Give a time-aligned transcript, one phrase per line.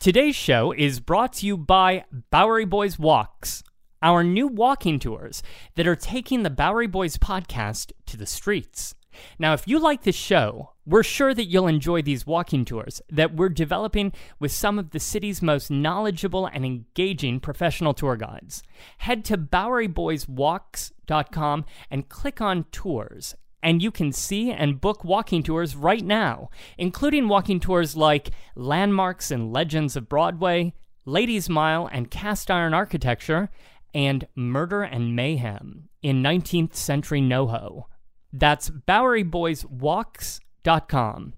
[0.00, 3.62] Today's show is brought to you by Bowery Boys Walks,
[4.00, 5.42] our new walking tours
[5.74, 8.94] that are taking the Bowery Boys podcast to the streets.
[9.38, 13.36] Now, if you like this show, we're sure that you'll enjoy these walking tours that
[13.36, 18.62] we're developing with some of the city's most knowledgeable and engaging professional tour guides.
[18.96, 25.76] Head to BoweryBoysWalks.com and click on tours, and you can see and book walking tours
[25.76, 30.72] right now, including walking tours like Landmarks and Legends of Broadway,
[31.04, 33.50] Ladies Mile and Cast Iron Architecture,
[33.94, 37.84] and Murder and Mayhem in 19th Century NoHo.
[38.32, 41.34] That's BoweryBoysWalks.com.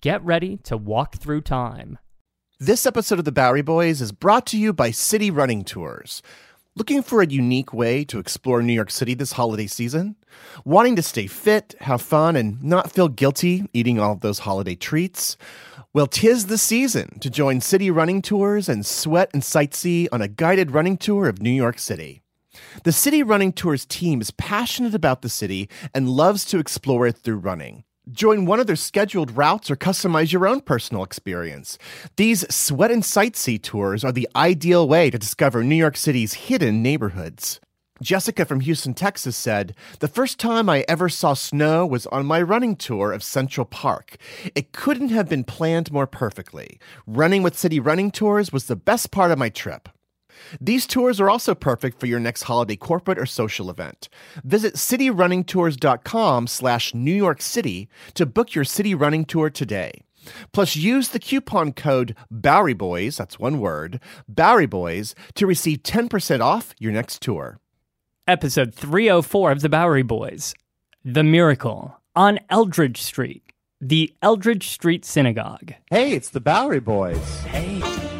[0.00, 1.98] Get ready to walk through time.
[2.58, 6.22] This episode of the Bowery Boys is brought to you by City Running Tours.
[6.74, 10.16] Looking for a unique way to explore New York City this holiday season?
[10.64, 15.36] Wanting to stay fit, have fun, and not feel guilty eating all those holiday treats?
[15.92, 20.28] Well, tis the season to join City Running Tours and sweat and sightsee on a
[20.28, 22.22] guided running tour of New York City.
[22.84, 27.18] The City Running Tours team is passionate about the city and loves to explore it
[27.18, 27.84] through running.
[28.10, 31.78] Join one of their scheduled routes or customize your own personal experience.
[32.16, 36.82] These sweat and sightsee tours are the ideal way to discover New York City's hidden
[36.82, 37.60] neighborhoods.
[38.02, 42.42] Jessica from Houston, Texas said, The first time I ever saw snow was on my
[42.42, 44.16] running tour of Central Park.
[44.56, 46.80] It couldn't have been planned more perfectly.
[47.06, 49.88] Running with City Running Tours was the best part of my trip.
[50.60, 54.08] These tours are also perfect for your next holiday corporate or social event.
[54.44, 60.02] Visit cityrunningtours.com slash New York City to book your city running tour today.
[60.52, 66.40] Plus, use the coupon code Bowery Boys, that's one word, Bowery Boys, to receive 10%
[66.40, 67.58] off your next tour.
[68.28, 70.54] Episode 304 of The Bowery Boys
[71.04, 73.42] The Miracle on Eldridge Street,
[73.80, 75.74] the Eldridge Street Synagogue.
[75.90, 77.40] Hey, it's the Bowery Boys.
[77.40, 78.11] Hey.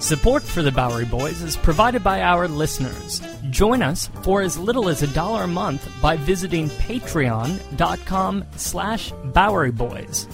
[0.00, 3.20] Support for the Bowery Boys is provided by our listeners.
[3.50, 9.72] Join us for as little as a dollar a month by visiting patreon.com slash Bowery
[9.72, 10.28] Boys.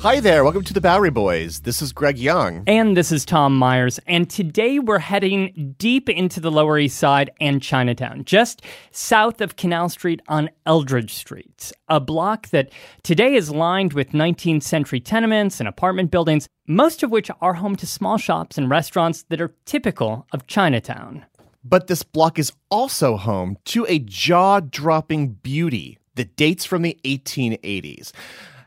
[0.00, 1.60] Hi there, welcome to the Bowery Boys.
[1.60, 2.62] This is Greg Young.
[2.66, 3.98] And this is Tom Myers.
[4.06, 8.62] And today we're heading deep into the Lower East Side and Chinatown, just
[8.92, 12.70] south of Canal Street on Eldridge Street, a block that
[13.02, 17.74] today is lined with 19th century tenements and apartment buildings, most of which are home
[17.74, 21.24] to small shops and restaurants that are typical of Chinatown.
[21.64, 26.96] But this block is also home to a jaw dropping beauty that dates from the
[27.04, 28.12] 1880s.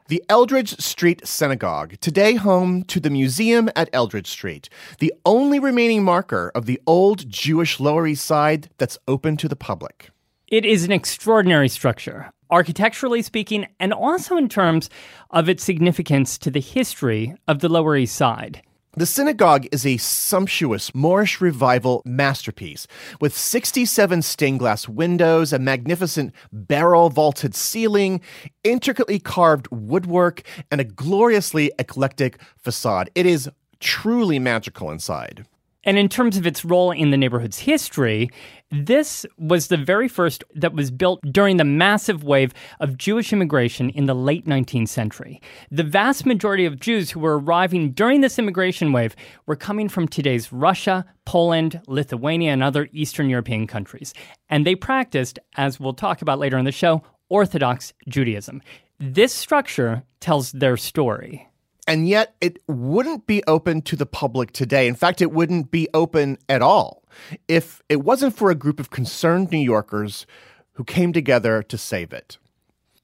[0.10, 6.04] The Eldridge Street Synagogue, today home to the Museum at Eldridge Street, the only remaining
[6.04, 10.10] marker of the old Jewish Lower East Side that's open to the public.
[10.48, 14.90] It is an extraordinary structure, architecturally speaking, and also in terms
[15.30, 18.64] of its significance to the history of the Lower East Side.
[18.94, 22.88] The synagogue is a sumptuous Moorish revival masterpiece
[23.22, 28.20] with 67 stained glass windows, a magnificent barrel vaulted ceiling,
[28.64, 30.42] intricately carved woodwork,
[30.72, 33.12] and a gloriously eclectic facade.
[33.14, 33.48] It is
[33.80, 35.46] truly magical inside.
[35.90, 38.30] And in terms of its role in the neighborhood's history,
[38.70, 43.90] this was the very first that was built during the massive wave of Jewish immigration
[43.90, 45.42] in the late 19th century.
[45.72, 49.16] The vast majority of Jews who were arriving during this immigration wave
[49.48, 54.14] were coming from today's Russia, Poland, Lithuania, and other Eastern European countries.
[54.48, 58.62] And they practiced, as we'll talk about later in the show, Orthodox Judaism.
[59.00, 61.49] This structure tells their story
[61.90, 64.88] and yet it wouldn't be open to the public today.
[64.88, 67.04] In fact, it wouldn't be open at all
[67.48, 70.28] if it wasn't for a group of concerned New Yorkers
[70.74, 72.38] who came together to save it.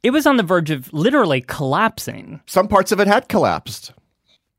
[0.04, 2.42] It was on the verge of literally collapsing.
[2.46, 3.92] Some parts of it had collapsed.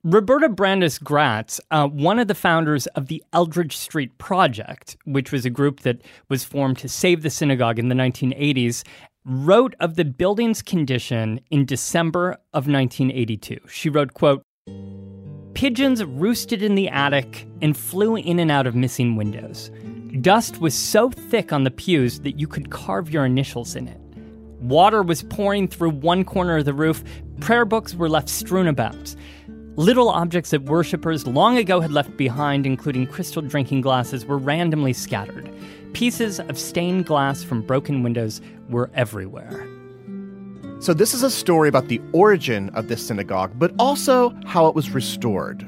[0.02, 5.44] Roberta Brandes Gratz, uh, one of the founders of the Eldridge Street Project, which was
[5.44, 8.82] a group that was formed to save the synagogue in the 1980s,
[9.28, 13.58] wrote of the building's condition in December of 1982.
[13.68, 14.42] She wrote, quote,
[15.54, 19.72] Pigeons roosted in the attic and flew in and out of missing windows.
[20.20, 24.00] Dust was so thick on the pews that you could carve your initials in it.
[24.60, 27.02] Water was pouring through one corner of the roof.
[27.40, 29.16] Prayer books were left strewn about.
[29.74, 34.92] Little objects that worshippers long ago had left behind, including crystal drinking glasses, were randomly
[34.92, 35.50] scattered.
[35.96, 39.66] Pieces of stained glass from broken windows were everywhere.
[40.78, 44.74] So, this is a story about the origin of this synagogue, but also how it
[44.74, 45.66] was restored.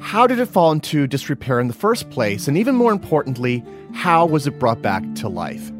[0.00, 2.48] How did it fall into disrepair in the first place?
[2.48, 3.62] And even more importantly,
[3.92, 5.70] how was it brought back to life?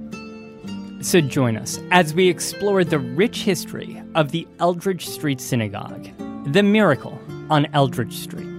[1.01, 6.07] So, join us as we explore the rich history of the Eldridge Street Synagogue,
[6.53, 8.56] the miracle on Eldridge Street.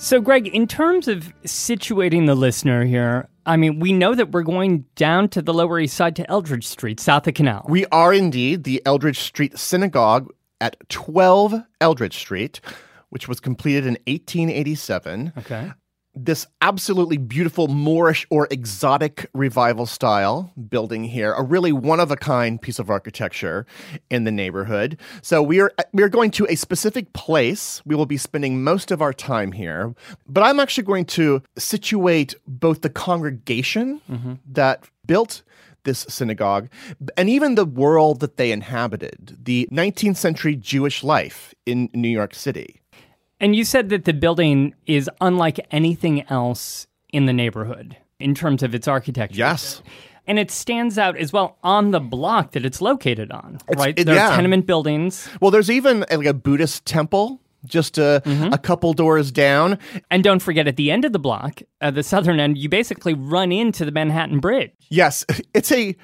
[0.00, 4.44] So, Greg, in terms of situating the listener here, I mean, we know that we're
[4.44, 7.66] going down to the Lower East Side to Eldridge Street, south of Canal.
[7.68, 12.60] We are indeed the Eldridge Street Synagogue at 12 Eldridge Street,
[13.08, 15.32] which was completed in 1887.
[15.36, 15.72] Okay
[16.24, 22.16] this absolutely beautiful Moorish or exotic revival style building here, a really one of a
[22.16, 23.66] kind piece of architecture
[24.10, 24.98] in the neighborhood.
[25.22, 27.82] So we are we are going to a specific place.
[27.84, 29.94] We will be spending most of our time here,
[30.26, 34.34] but I'm actually going to situate both the congregation mm-hmm.
[34.52, 35.42] that built
[35.84, 36.68] this synagogue,
[37.16, 42.34] and even the world that they inhabited, the 19th century Jewish life in New York
[42.34, 42.80] City.
[43.40, 48.62] And you said that the building is unlike anything else in the neighborhood in terms
[48.62, 49.38] of its architecture.
[49.38, 49.82] Yes.
[50.26, 53.98] And it stands out as well on the block that it's located on, it's, right?
[53.98, 54.30] It, there yeah.
[54.30, 55.28] are tenement buildings.
[55.40, 58.52] Well, there's even like a Buddhist temple just a, mm-hmm.
[58.52, 59.78] a couple doors down.
[60.10, 63.14] And don't forget, at the end of the block, at the southern end, you basically
[63.14, 64.72] run into the Manhattan Bridge.
[64.90, 65.24] Yes,
[65.54, 65.96] it's a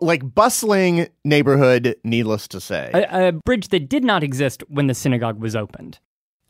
[0.00, 2.90] like bustling neighborhood, needless to say.
[2.94, 5.98] A, a bridge that did not exist when the synagogue was opened.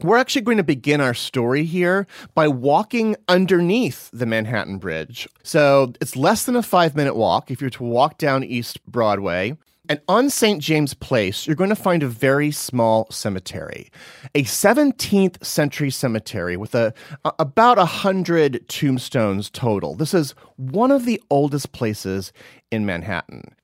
[0.01, 5.29] We're actually going to begin our story here by walking underneath the Manhattan Bridge.
[5.45, 9.57] So it's less than a five minute walk if you're to walk down East Broadway.
[9.89, 10.63] And on St.
[10.63, 13.91] James Place, you're going to find a very small cemetery,
[14.35, 16.95] a 17th century cemetery with a,
[17.25, 19.97] a about 100 tombstones total.
[19.97, 22.33] This is one of the oldest places
[22.71, 23.55] in Manhattan.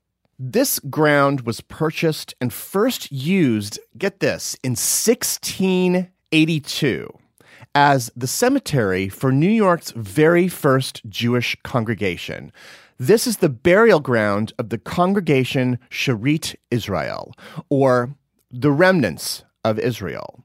[0.40, 7.08] This ground was purchased and first used, get this, in 16 82
[7.74, 12.50] as the cemetery for New York's very first Jewish congregation.
[12.98, 17.34] This is the burial ground of the congregation Shearith Israel,
[17.68, 18.16] or
[18.50, 20.44] the remnants of Israel.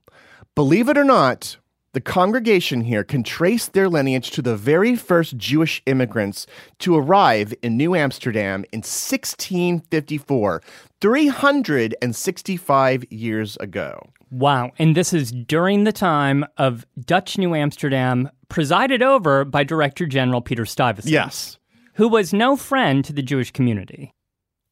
[0.53, 1.57] Believe it or not,
[1.93, 6.47] the congregation here can trace their lineage to the very first Jewish immigrants
[6.79, 10.61] to arrive in New Amsterdam in 1654,
[11.01, 14.09] 365 years ago.
[14.33, 14.71] Wow.
[14.79, 20.41] And this is during the time of Dutch New Amsterdam, presided over by Director General
[20.41, 21.11] Peter Stuyvesant.
[21.11, 21.59] Yes.
[21.95, 24.11] Who was no friend to the Jewish community.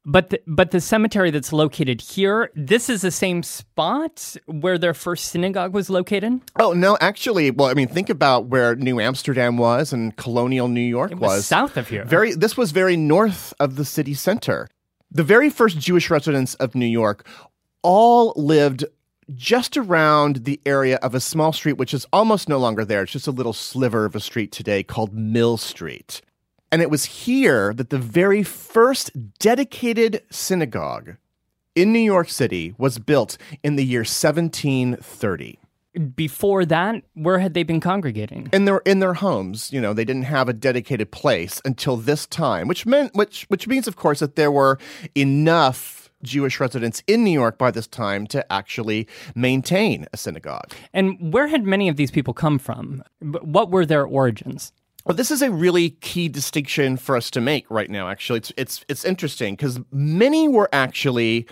[0.03, 4.95] But the, but the cemetery that's located here, this is the same spot where their
[4.95, 6.41] first synagogue was located.
[6.59, 10.81] Oh no, actually, well, I mean, think about where New Amsterdam was and colonial New
[10.81, 11.45] York was, was.
[11.45, 12.03] South of here.
[12.03, 14.67] Very, this was very north of the city center.
[15.11, 17.27] The very first Jewish residents of New York
[17.83, 18.85] all lived
[19.35, 23.03] just around the area of a small street which is almost no longer there.
[23.03, 26.21] It's just a little sliver of a street today called Mill Street.
[26.71, 31.17] And it was here that the very first dedicated synagogue
[31.75, 35.59] in New York City was built in the year 1730
[36.15, 38.49] before that, where had they been congregating?
[38.53, 39.71] In their in their homes.
[39.73, 43.67] You know, they didn't have a dedicated place until this time, which meant which which
[43.67, 44.77] means, of course, that there were
[45.15, 50.73] enough Jewish residents in New York by this time to actually maintain a synagogue.
[50.93, 53.03] And where had many of these people come from?
[53.19, 54.73] What were their origins?
[55.05, 58.07] Well, this is a really key distinction for us to make right now.
[58.07, 61.47] Actually, it's it's it's interesting because many were actually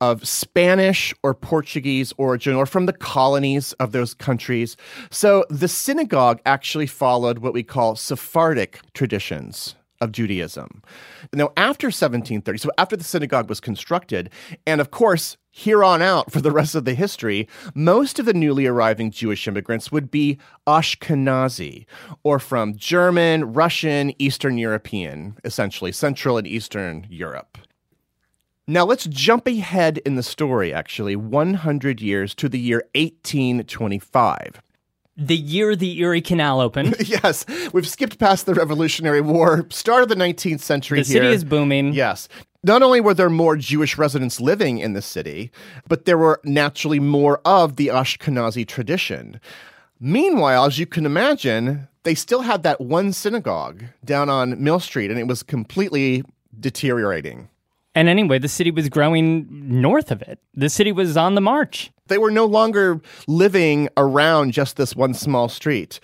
[0.00, 4.76] of Spanish or Portuguese origin or from the colonies of those countries.
[5.10, 10.82] So the synagogue actually followed what we call Sephardic traditions of Judaism.
[11.32, 14.30] Now, after 1730, so after the synagogue was constructed,
[14.66, 18.32] and of course, here on out for the rest of the history, most of the
[18.32, 21.86] newly arriving Jewish immigrants would be Ashkenazi,
[22.22, 27.58] or from German, Russian, Eastern European, essentially Central and Eastern Europe.
[28.66, 34.62] Now let's jump ahead in the story, actually, 100 years to the year 1825.
[35.20, 36.96] The year the Erie Canal opened.
[37.04, 41.00] yes, we've skipped past the Revolutionary War, start of the 19th century.
[41.00, 41.92] The city is booming.
[41.92, 42.26] Yes.
[42.64, 45.50] Not only were there more Jewish residents living in the city,
[45.86, 49.40] but there were naturally more of the Ashkenazi tradition.
[50.00, 55.10] Meanwhile, as you can imagine, they still had that one synagogue down on Mill Street,
[55.10, 56.24] and it was completely
[56.58, 57.50] deteriorating.
[57.94, 60.38] And anyway, the city was growing north of it.
[60.54, 61.90] The city was on the march.
[62.10, 66.00] They were no longer living around just this one small street.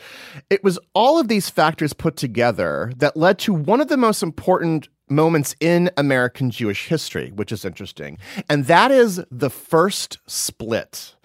[0.49, 4.23] It was all of these factors put together that led to one of the most
[4.23, 8.19] important moments in American Jewish history, which is interesting.
[8.49, 11.17] And that is the first split.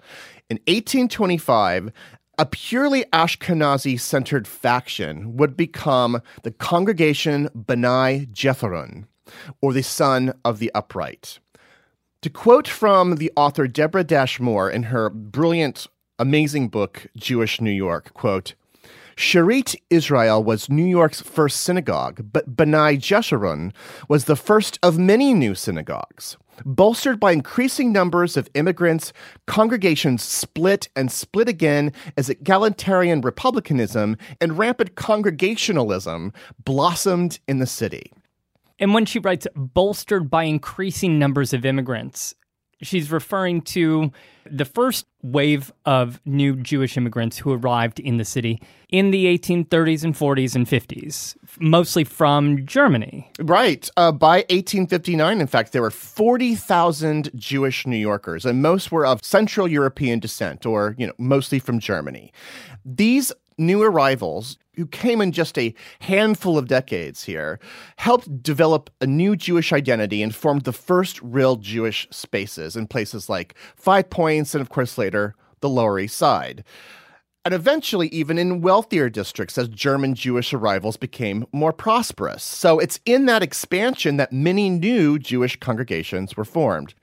[0.50, 1.92] In 1825,
[2.38, 9.04] a purely Ashkenazi centered faction would become the Congregation B'nai Jeshurun
[9.60, 11.38] or the son of the upright.
[12.22, 15.88] To quote from the author Deborah Dash Moore in her brilliant,
[16.20, 18.54] amazing book, Jewish New York, quote,
[19.16, 23.72] Shearith Israel was New York's first synagogue, but B'nai Jeshurun
[24.08, 26.36] was the first of many new synagogues.
[26.64, 29.12] Bolstered by increasing numbers of immigrants,
[29.48, 36.32] congregations split and split again as egalitarian republicanism and rampant congregationalism
[36.64, 38.12] blossomed in the city.
[38.82, 42.34] And when she writes bolstered by increasing numbers of immigrants,
[42.82, 44.10] she's referring to
[44.50, 50.02] the first wave of new Jewish immigrants who arrived in the city in the 1830s
[50.02, 53.30] and 40s and 50s, mostly from Germany.
[53.38, 53.88] Right.
[53.96, 59.24] Uh, by 1859, in fact, there were 40,000 Jewish New Yorkers, and most were of
[59.24, 62.32] Central European descent, or, you know, mostly from Germany.
[62.84, 67.58] These new arrivals who came in just a handful of decades here
[67.96, 73.28] helped develop a new Jewish identity and formed the first real Jewish spaces in places
[73.28, 76.64] like Five Points and, of course, later the Lower East Side.
[77.44, 82.42] And eventually, even in wealthier districts, as German Jewish arrivals became more prosperous.
[82.42, 86.94] So it's in that expansion that many new Jewish congregations were formed.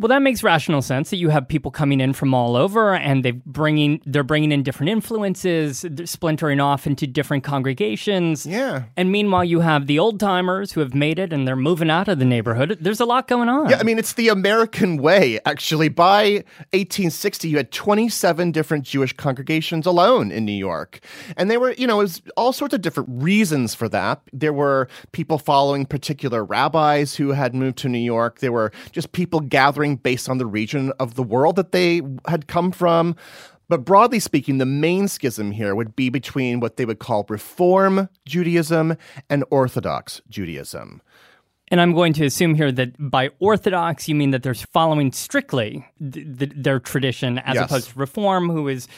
[0.00, 3.22] Well, that makes rational sense that you have people coming in from all over, and
[3.22, 8.46] they bringing they're bringing in different influences, splintering off into different congregations.
[8.46, 8.84] Yeah.
[8.96, 12.08] And meanwhile, you have the old timers who have made it, and they're moving out
[12.08, 12.78] of the neighborhood.
[12.80, 13.68] There's a lot going on.
[13.68, 15.38] Yeah, I mean, it's the American way.
[15.44, 21.00] Actually, by 1860, you had 27 different Jewish congregations alone in New York,
[21.36, 24.22] and they were, you know, it was all sorts of different reasons for that.
[24.32, 28.38] There were people following particular rabbis who had moved to New York.
[28.38, 32.46] There were just people gathering based on the region of the world that they had
[32.46, 33.16] come from.
[33.68, 38.08] But broadly speaking, the main schism here would be between what they would call Reform
[38.26, 38.96] Judaism
[39.28, 41.00] and Orthodox Judaism.
[41.68, 45.86] And I'm going to assume here that by Orthodox, you mean that they're following strictly
[46.00, 47.64] th- th- their tradition as Yes.
[47.66, 48.88] opposed to Reform, who is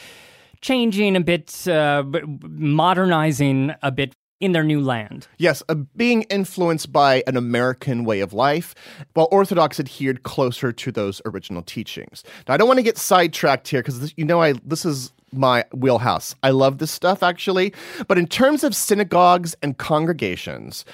[0.63, 2.03] changing a bit, uh,
[2.43, 5.29] modernizing a bit in their new land.
[5.39, 8.75] Yes, uh, being influenced by an American way of life,
[9.15, 12.25] while Orthodox adhered closer to those original teachings.
[12.47, 15.65] Now, I don't want to get sidetracked here because you know I this is my
[15.73, 16.35] wheelhouse.
[16.43, 17.73] I love this stuff actually,
[18.09, 20.85] but in terms of synagogues and congregations,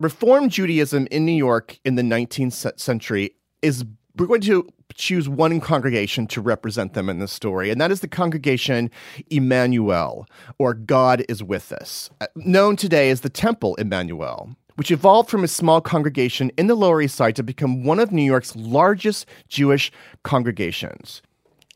[0.00, 3.84] Reform Judaism in New York in the 19th century is
[4.16, 8.00] we're going to choose one congregation to represent them in this story, and that is
[8.00, 8.90] the congregation
[9.30, 10.26] Emmanuel,
[10.58, 15.44] or God is with us, uh, known today as the Temple Emmanuel, which evolved from
[15.44, 19.26] a small congregation in the Lower East Side to become one of New York's largest
[19.48, 19.92] Jewish
[20.22, 21.22] congregations.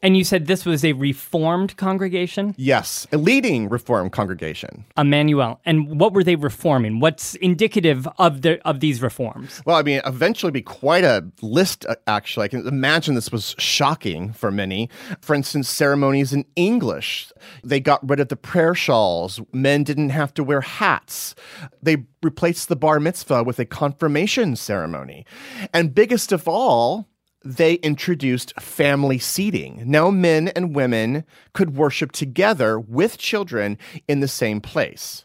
[0.02, 2.54] And you said this was a reformed congregation?
[2.56, 4.84] Yes, a leading Reformed congregation.
[4.96, 5.60] Emmanuel.
[5.64, 7.00] And what were they reforming?
[7.00, 9.62] What's indicative of the of these reforms?
[9.66, 12.44] Well, I mean, eventually be quite a list, uh, actually.
[12.44, 14.88] I can imagine this was shocking for many.
[15.20, 17.30] For instance, ceremonies in English.
[17.62, 19.40] They got rid of the prayer shawls.
[19.52, 21.34] Men didn't have to wear hats.
[21.82, 25.26] They replaced the bar mitzvah with a confirmation ceremony.
[25.72, 27.09] And biggest of all,
[27.44, 29.82] they introduced family seating.
[29.86, 33.78] Now, men and women could worship together with children
[34.08, 35.24] in the same place.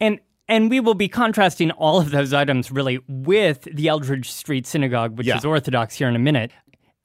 [0.00, 4.66] And and we will be contrasting all of those items really with the Eldridge Street
[4.66, 5.36] Synagogue, which Yeah.
[5.36, 6.50] is Orthodox here in a minute.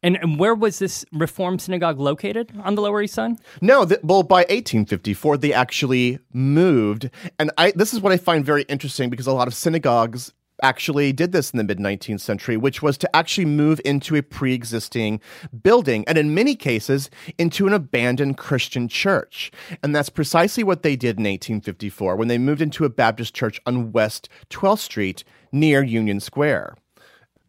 [0.01, 3.33] And, and where was this Reform synagogue located on the Lower East Side?
[3.61, 7.09] No, th- well, by 1854, they actually moved.
[7.39, 10.33] And I, this is what I find very interesting because a lot of synagogues
[10.63, 14.24] actually did this in the mid 19th century, which was to actually move into a
[14.24, 15.20] pre existing
[15.62, 19.51] building, and in many cases, into an abandoned Christian church.
[19.84, 23.62] And that's precisely what they did in 1854 when they moved into a Baptist church
[23.65, 26.75] on West 12th Street near Union Square.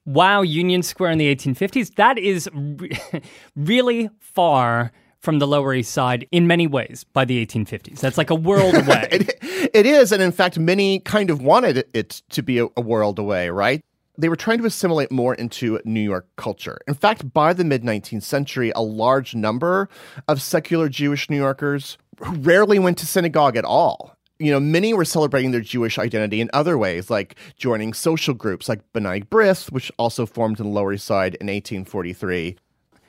[0.06, 1.94] Wow, Union Square in the 1850s.
[1.94, 2.90] That is re-
[3.56, 4.92] really far
[5.24, 7.98] from the Lower East Side in many ways by the 1850s.
[7.98, 9.08] That's like a world away.
[9.12, 12.80] it, it is, and in fact, many kind of wanted it to be a, a
[12.80, 13.80] world away, right?
[14.16, 16.78] They were trying to assimilate more into New York culture.
[16.86, 19.88] In fact, by the mid 19th century, a large number
[20.28, 24.16] of secular Jewish New Yorkers rarely went to synagogue at all.
[24.38, 28.68] You know, many were celebrating their Jewish identity in other ways, like joining social groups
[28.68, 32.56] like B'nai B'rith, which also formed in the Lower East Side in 1843.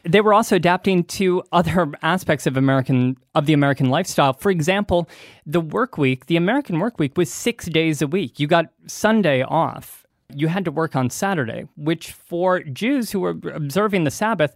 [0.08, 4.34] They were also adapting to other aspects of American of the American lifestyle.
[4.34, 5.10] For example,
[5.46, 8.40] the work week, the American work week was 6 days a week.
[8.40, 10.06] You got Sunday off.
[10.34, 14.54] You had to work on Saturday, which for Jews who were observing the Sabbath,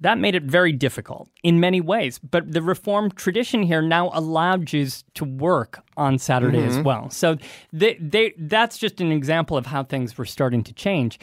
[0.00, 2.18] that made it very difficult in many ways.
[2.18, 6.84] But the Reformed tradition here now allowed Jews to work on Saturday as mm-hmm.
[6.84, 7.10] well.
[7.10, 7.36] So
[7.72, 11.20] they, they, that's just an example of how things were starting to change.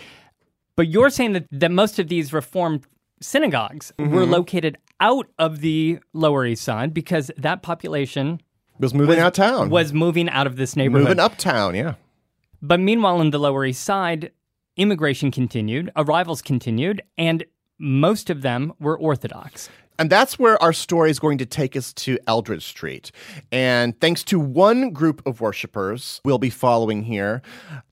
[0.76, 2.86] But you're saying that, that most of these Reformed
[3.22, 4.32] synagogues were mm-hmm.
[4.32, 8.42] located out of the Lower East Side because that population
[8.80, 9.70] Was moving out town.
[9.70, 11.08] was moving out of this neighborhood.
[11.08, 11.96] moving uptown, yeah.
[12.62, 14.32] But meanwhile, in the Lower East Side,
[14.76, 17.46] immigration continued, arrivals continued, and
[17.80, 19.70] most of them were Orthodox.
[20.00, 23.12] And that's where our story is going to take us to Eldridge Street.
[23.52, 27.42] And thanks to one group of worshipers we'll be following here,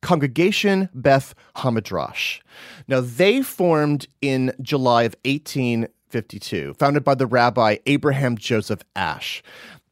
[0.01, 2.41] Congregation Beth Hamidrash.
[2.88, 9.41] Now, they formed in July of 1852, founded by the rabbi Abraham Joseph Ash.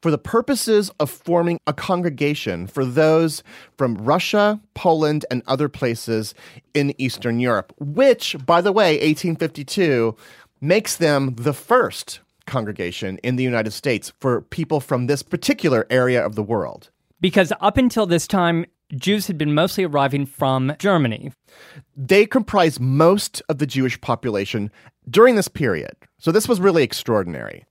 [0.03, 3.41] For the purposes of forming a congregation for those
[3.77, 6.35] from Russia, Poland, and other places
[6.73, 10.13] in Eastern Europe, which, by the way, 1852
[10.63, 16.25] makes them the first congregation in the United States for people from this particular area
[16.25, 16.89] of the world.
[17.21, 21.31] Because up until this time, Jews had been mostly arriving from Germany.
[21.95, 24.71] They comprise most of the Jewish population
[25.09, 25.95] during this period.
[26.17, 27.65] So this was really extraordinary.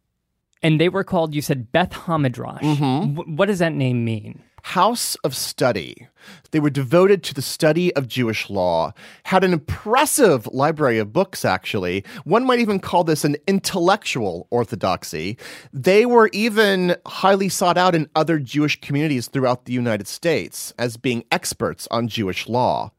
[0.63, 2.61] And they were called, you said, Beth Hamidrash.
[2.61, 3.15] Mm-hmm.
[3.15, 4.43] Wh- what does that name mean?
[4.63, 6.09] House of Study.
[6.53, 8.93] They were devoted to the study of Jewish law,
[9.25, 12.05] had an impressive library of books, actually.
[12.25, 15.37] One might even call this an intellectual orthodoxy.
[15.73, 20.97] They were even highly sought out in other Jewish communities throughout the United States as
[20.97, 22.93] being experts on Jewish law.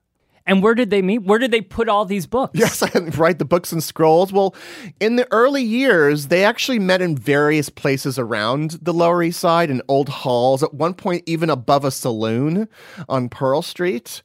[0.46, 1.20] And where did they meet?
[1.20, 2.60] Where did they put all these books?
[2.60, 2.84] Yes,
[3.18, 3.38] right.
[3.38, 4.34] The books and scrolls.
[4.34, 4.56] Well,
[5.00, 9.70] in the early years, they actually met in various places around the Lower East Side
[9.70, 12.68] in old halls, at one point, even above a saloon
[13.08, 14.22] on Pearl Street.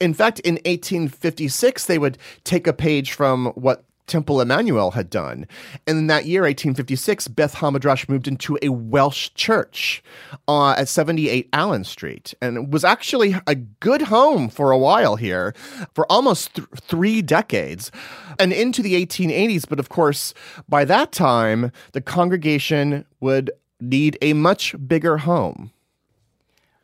[0.00, 5.46] In fact, in 1856, they would take a page from what Temple Emmanuel had done.
[5.86, 10.02] And in that year, 1856, Beth Hamidrash moved into a Welsh church
[10.48, 12.32] uh, at 78 Allen Street.
[12.40, 15.54] And it was actually a good home for a while here,
[15.94, 17.90] for almost th- three decades,
[18.38, 19.68] and into the 1880s.
[19.68, 20.34] But of course,
[20.68, 25.72] by that time, the congregation would need a much bigger home.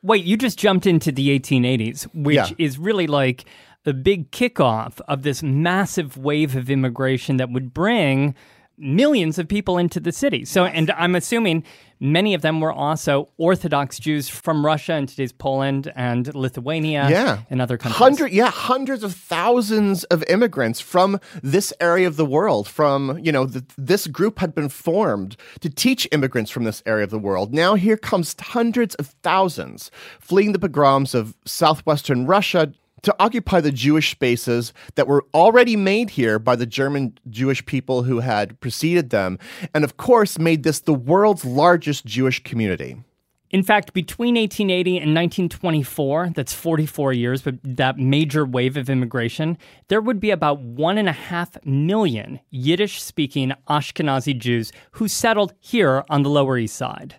[0.03, 2.49] Wait, you just jumped into the 1880s, which Yeah.
[2.59, 3.45] is really like
[3.85, 8.35] the big kickoff of this massive wave of immigration that would bring
[8.79, 10.45] millions of people into the city.
[10.45, 11.65] So, and I'm assuming
[12.01, 17.39] many of them were also Orthodox Jews from Russia and today's Poland and Lithuania yeah,
[17.49, 17.99] and other countries.
[17.99, 22.67] Hundred, yeah, hundreds of thousands of immigrants from this area of the world.
[22.67, 27.05] From you know, th- this group had been formed to teach immigrants from this area
[27.05, 27.55] of the world.
[27.55, 33.73] Now here comes hundreds of thousands fleeing the pogroms of southwestern Russia to occupy the
[33.73, 39.11] Jewish spaces that were already made here by the German Jewish people who had preceded
[39.11, 39.39] them,
[39.75, 42.97] and of course made this the world's largest Jewish community.
[43.53, 49.59] In fact, between 1880 and 1924, that's 44 years, but that major wave of immigration,
[49.89, 55.53] there would be about one and a half million Yiddish speaking Ashkenazi Jews who settled
[55.61, 57.17] here on the Lower East Side.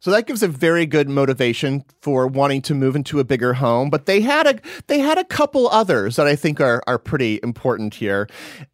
[0.00, 3.90] So that gives a very good motivation for wanting to move into a bigger home.
[3.90, 7.40] But they had a they had a couple others that I think are are pretty
[7.42, 8.28] important here.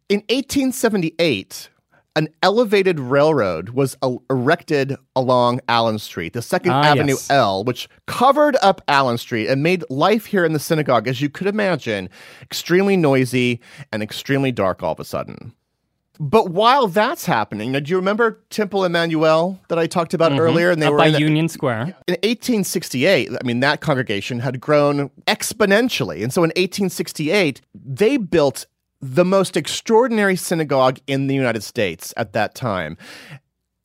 [0.07, 1.69] In 1878,
[2.15, 3.97] an elevated railroad was
[4.29, 7.29] erected along Allen Street, the Second Ah, Avenue yes.
[7.29, 11.29] L, which covered up Allen Street and made life here in the synagogue, as you
[11.29, 12.07] could imagine,
[12.41, 13.59] extremely noisy
[13.91, 15.53] and extremely dark all of a sudden.
[16.19, 20.41] But while that's happening, now, do you remember Temple Emmanuel that I talked about mm-hmm.
[20.41, 20.71] earlier?
[20.71, 21.95] And Up were by the- Union Square.
[22.07, 26.23] in 1868, I mean, that congregation had grown exponentially.
[26.23, 28.65] And so in 1868, they built
[29.01, 32.97] the most extraordinary synagogue in the United States at that time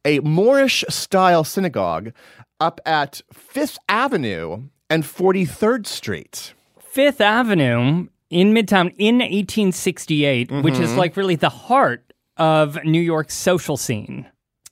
[0.05, 2.13] a Moorish style synagogue
[2.59, 6.55] up at Fifth Avenue and 43rd Street.
[6.79, 10.99] Fifth Avenue in Midtown in 1868, which is mm-hmm.
[10.99, 12.10] like really the heart
[12.41, 14.27] of New York's social scene.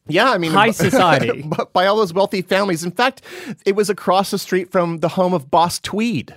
[0.08, 1.44] Yeah, I mean, High society.
[1.74, 2.82] by all those wealthy families.
[2.82, 3.22] In fact,
[3.66, 6.34] it was across the street from the home of Boss Tweed.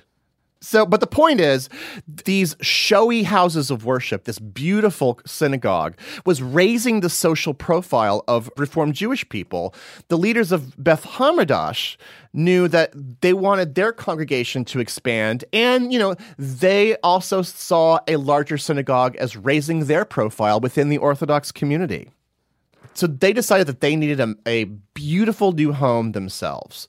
[0.64, 1.70] So, but the point is,
[2.08, 8.94] these showy houses of worship, this beautiful synagogue, was raising the social profile of Reformed
[8.94, 9.74] Jewish people.
[10.10, 11.98] The leaders of Beth Hamidrash
[12.34, 18.18] knew that they wanted their congregation to expand, and you know, they also saw a
[18.18, 22.12] larger synagogue as raising their profile within the Orthodox community.
[22.94, 26.88] So they decided that they needed a, a beautiful new home themselves.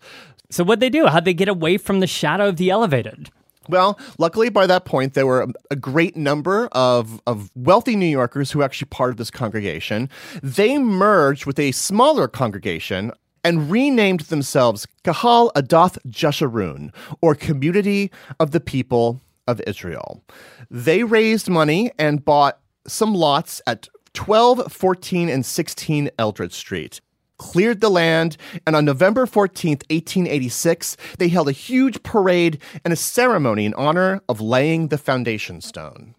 [0.51, 1.07] So what'd they do?
[1.07, 3.31] How'd they get away from the shadow of the elevated?
[3.69, 8.51] Well, luckily by that point, there were a, great number of, of wealthy New Yorkers
[8.51, 10.09] who were actually part of this congregation.
[10.43, 13.13] They merged with a smaller congregation
[13.45, 20.23] and renamed themselves Kahal Adath Jeshurun, or Community of the People of Israel.
[20.71, 27.01] They raised money and bought some lots at 12, 14, and 16 Eldridge Street
[27.43, 32.97] cleared the land, and on November 14th, 1886, they held a huge parade and a
[32.97, 36.15] ceremony in honor of laying the foundation stone.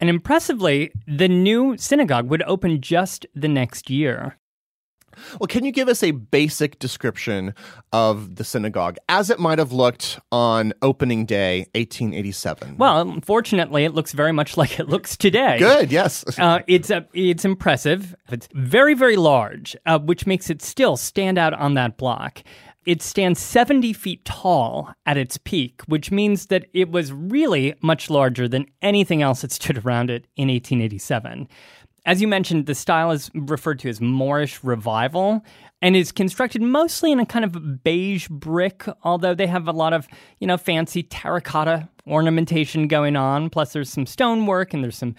[0.00, 4.36] And impressively, the new synagogue would open just the next year.
[5.38, 7.54] Well, can you give us a basic description
[7.92, 12.76] of the synagogue as it might have looked on opening day, 1887?
[12.78, 15.58] Well, unfortunately, it looks very much like it looks today.
[15.58, 16.24] good, yes.
[16.40, 18.14] Uh, it's uh, it's impressive.
[18.30, 22.42] It's very very large, uh, which makes it still stand out on that block.
[22.86, 28.08] It stands 70 feet tall at its peak, which means that it was really much
[28.08, 31.46] larger than anything else that stood around it in 1887.
[32.06, 35.44] As you mentioned, the style is referred to as Moorish Revival
[35.82, 39.92] and is constructed mostly in a kind of beige brick, although they have a lot
[39.92, 40.08] of,
[40.38, 43.50] you know, fancy terracotta ornamentation going on.
[43.50, 45.14] Plus, there's some stonework and there's some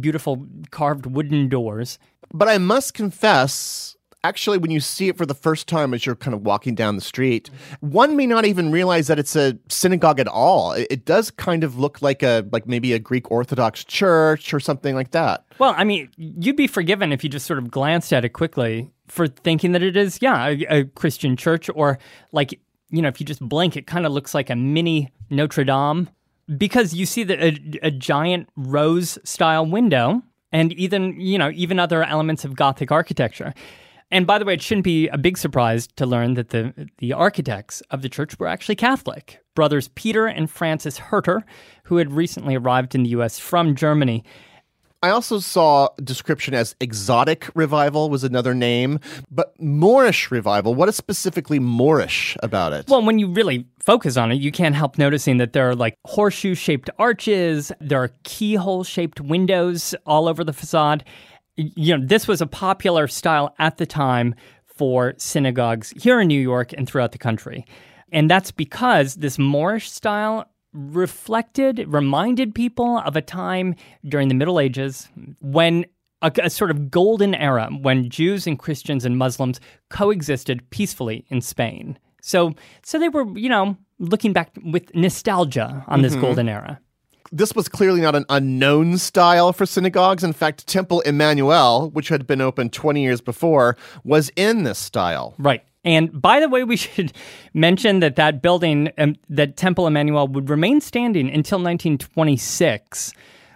[0.00, 1.98] beautiful carved wooden doors.
[2.32, 6.16] But I must confess, actually, when you see it for the first time as you're
[6.16, 10.20] kind of walking down the street, one may not even realize that it's a synagogue
[10.20, 10.72] at all.
[10.72, 14.60] It, it does kind of look like a like maybe a Greek Orthodox church or
[14.60, 15.44] something like that.
[15.58, 18.90] Well, I mean, you'd be forgiven if you just sort of glanced at it quickly
[19.08, 21.98] for thinking that it is, yeah, a, a Christian church, or
[22.32, 22.58] like,
[22.90, 26.08] you know, if you just blink, it kind of looks like a mini Notre Dame
[26.56, 31.78] because you see the, a, a giant rose style window and even, you know, even
[31.78, 33.54] other elements of Gothic architecture.
[34.10, 37.12] And by the way, it shouldn't be a big surprise to learn that the, the
[37.12, 39.40] architects of the church were actually Catholic.
[39.54, 41.44] Brothers Peter and Francis Herter,
[41.84, 44.24] who had recently arrived in the US from Germany.
[45.02, 50.74] I also saw a description as exotic revival was another name, but Moorish revival.
[50.74, 52.86] What is specifically Moorish about it?
[52.86, 55.94] Well, when you really focus on it, you can't help noticing that there are like
[56.06, 61.02] horseshoe shaped arches, there are keyhole shaped windows all over the facade.
[61.76, 66.40] You know, this was a popular style at the time for synagogues here in New
[66.40, 67.66] York and throughout the country.
[68.12, 73.74] And that's because this Moorish style reflected, reminded people of a time
[74.08, 75.08] during the Middle Ages
[75.40, 75.84] when
[76.22, 81.40] a, a sort of golden era when Jews and Christians and Muslims coexisted peacefully in
[81.40, 81.98] Spain.
[82.22, 86.22] So, so they were, you know, looking back with nostalgia on this mm-hmm.
[86.22, 86.80] golden era.
[87.32, 90.24] This was clearly not an unknown style for synagogues.
[90.24, 95.34] In fact, Temple Emmanuel, which had been opened 20 years before, was in this style.
[95.38, 95.62] Right.
[95.84, 97.12] And by the way, we should
[97.54, 103.12] mention that that building, um, that Temple Emmanuel, would remain standing until 1926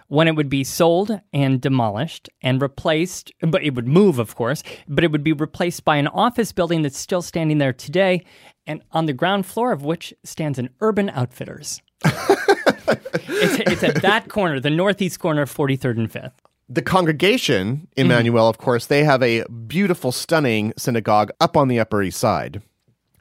[0.07, 4.61] when it would be sold and demolished and replaced, but it would move, of course,
[4.87, 8.23] but it would be replaced by an office building that's still standing there today,
[8.67, 11.81] and on the ground floor of which stands an Urban Outfitters.
[12.87, 16.31] it's, it's at that corner, the northeast corner of 43rd and 5th.
[16.67, 22.01] The congregation, Emmanuel, of course, they have a beautiful, stunning synagogue up on the Upper
[22.01, 22.61] East Side.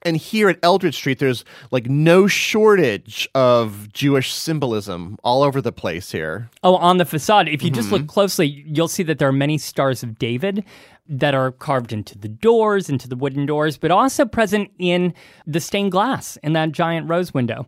[0.06, 5.72] And here at Eldridge Street, there's like no shortage of Jewish symbolism all over the
[5.72, 6.50] place here.
[6.62, 8.08] Oh, on the facade, if you just look mm-hmm.
[8.08, 10.64] closely, you'll see that there are many stars of David
[11.08, 15.12] that are carved into the doors, into the wooden doors, but also present in
[15.46, 17.66] the stained glass in that giant rose window.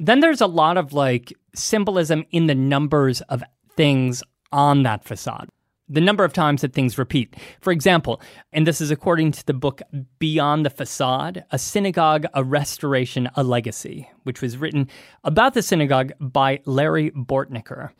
[0.00, 3.42] Then there's a lot of like symbolism in the numbers of
[3.76, 5.48] things on that facade.
[5.90, 7.34] The number of times that things repeat.
[7.62, 8.20] For example,
[8.52, 9.80] and this is according to the book
[10.18, 14.88] Beyond the Facade, a synagogue, a restoration, a legacy, which was written
[15.24, 17.90] about the synagogue by Larry Bortnicker.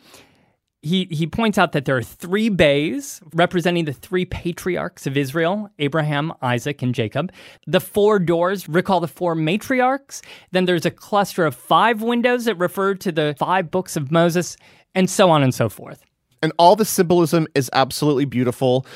[0.81, 5.71] He, he points out that there are three bays representing the three patriarchs of Israel
[5.81, 7.33] Abraham, Isaac, and Jacob.
[7.67, 10.23] The four doors recall the four matriarchs.
[10.53, 14.57] Then there's a cluster of five windows that refer to the five books of Moses,
[14.95, 16.05] and so on and so forth.
[16.43, 18.87] And all the symbolism is absolutely beautiful.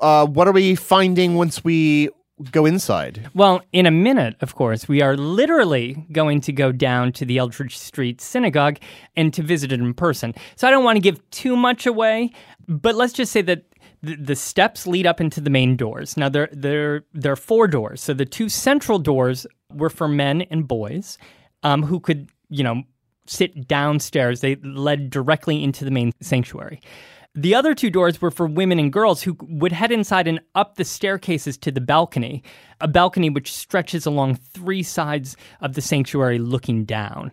[0.00, 2.10] Uh, what are we finding once we
[2.50, 3.30] go inside?
[3.34, 7.38] Well, in a minute, of course, we are literally going to go down to the
[7.38, 8.78] Eldridge Street Synagogue
[9.16, 10.34] and to visit it in person.
[10.56, 12.32] So I don't want to give too much away,
[12.68, 13.64] but let's just say that
[14.02, 16.16] the, steps lead up into the main doors.
[16.16, 18.00] Now there there there are four doors.
[18.00, 21.18] So the two central doors were for men and boys
[21.62, 22.82] um, who could you know
[23.26, 24.40] sit downstairs.
[24.40, 26.80] They led directly into the main sanctuary.
[27.34, 30.74] The other two doors were for women and girls who would head inside and up
[30.74, 32.42] the staircases to the balcony,
[32.78, 37.32] a balcony which stretches along three sides of the sanctuary looking down.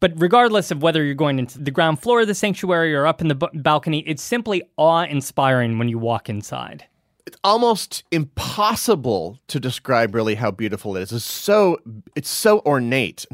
[0.00, 3.22] But regardless of whether you're going into the ground floor of the sanctuary or up
[3.22, 6.84] in the b- balcony, it's simply awe inspiring when you walk inside.
[7.26, 11.12] It's almost impossible to describe really how beautiful it is.
[11.12, 11.78] It's so
[12.14, 13.24] it's so ornate.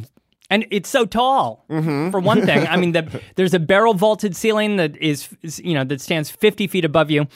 [0.50, 1.64] And it's so tall.
[2.10, 5.74] For one thing, I mean, the, there's a barrel vaulted ceiling that is, is, you
[5.74, 7.26] know, that stands 50 feet above you,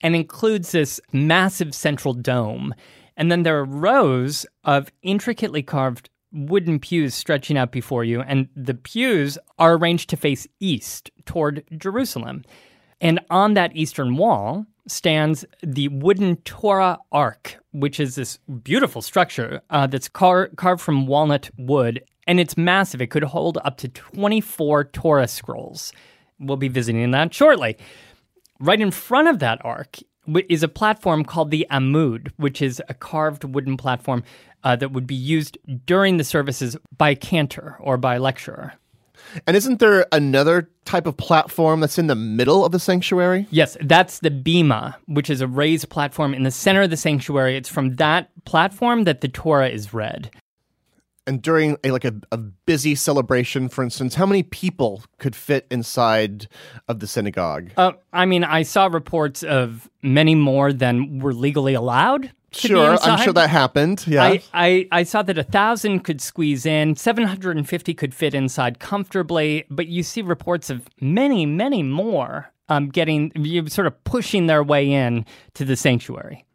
[0.00, 2.74] and includes this massive central dome.
[3.16, 8.48] And then there are rows of intricately carved wooden pews stretching out before you, and
[8.54, 12.44] the pews are arranged to face east toward Jerusalem.
[13.00, 19.62] And on that eastern wall stands the wooden Torah Ark, which is this beautiful structure
[19.70, 22.02] uh, that's car- carved from walnut wood.
[22.28, 23.00] And it's massive.
[23.00, 25.92] It could hold up to 24 Torah scrolls.
[26.38, 27.76] We'll be visiting that shortly.
[28.60, 29.98] Right in front of that ark
[30.48, 34.22] is a platform called the Amud, which is a carved wooden platform
[34.62, 38.74] uh, that would be used during the services by cantor or by lecturer.
[39.46, 43.46] And isn't there another type of platform that's in the middle of the sanctuary?
[43.50, 47.56] Yes, that's the bima, which is a raised platform in the center of the sanctuary.
[47.56, 50.30] It's from that platform that the Torah is read.
[51.28, 55.66] And during a like a, a busy celebration, for instance, how many people could fit
[55.70, 56.48] inside
[56.88, 57.70] of the synagogue?
[57.76, 62.32] Uh, I mean, I saw reports of many more than were legally allowed.
[62.50, 64.06] sure, I'm sure that happened.
[64.06, 64.22] Yeah.
[64.24, 69.66] I, I, I saw that a thousand could squeeze in, 750 could fit inside comfortably,
[69.68, 73.32] but you see reports of many, many more um, getting,
[73.68, 76.46] sort of pushing their way in to the sanctuary.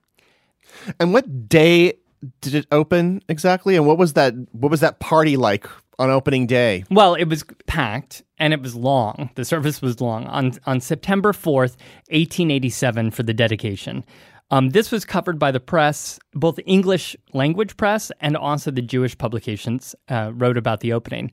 [0.99, 1.93] and what day
[2.41, 3.75] did it open exactly?
[3.75, 5.67] And what was that what was that party like
[5.99, 6.83] on opening day?
[6.89, 9.29] Well, it was packed and it was long.
[9.35, 11.77] The service was long on on September fourth,
[12.09, 14.03] eighteen eighty seven, for the dedication.
[14.51, 19.17] Um, this was covered by the press, both English language press and also the Jewish
[19.17, 21.31] publications uh, wrote about the opening.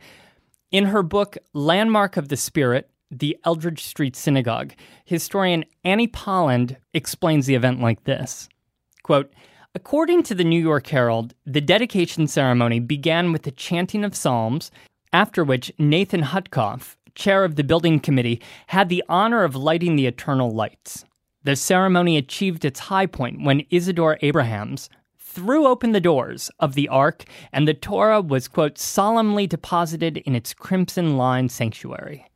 [0.70, 4.72] In her book Landmark of the Spirit, the Eldridge Street Synagogue,
[5.05, 8.48] historian Annie Polland explains the event like this.
[9.03, 9.33] Quote,
[9.72, 14.72] According to the New York Herald, the dedication ceremony began with the chanting of psalms,
[15.12, 20.06] after which Nathan Hutkoff, chair of the building committee, had the honor of lighting the
[20.06, 21.04] eternal lights.
[21.44, 26.88] The ceremony achieved its high point when Isidore Abrahams threw open the doors of the
[26.88, 32.28] ark and the Torah was, quote, solemnly deposited in its crimson lined sanctuary.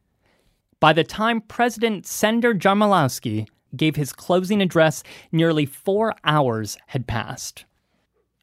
[0.79, 7.65] By the time President Sender Jarmalowski gave his closing address, nearly four hours had passed.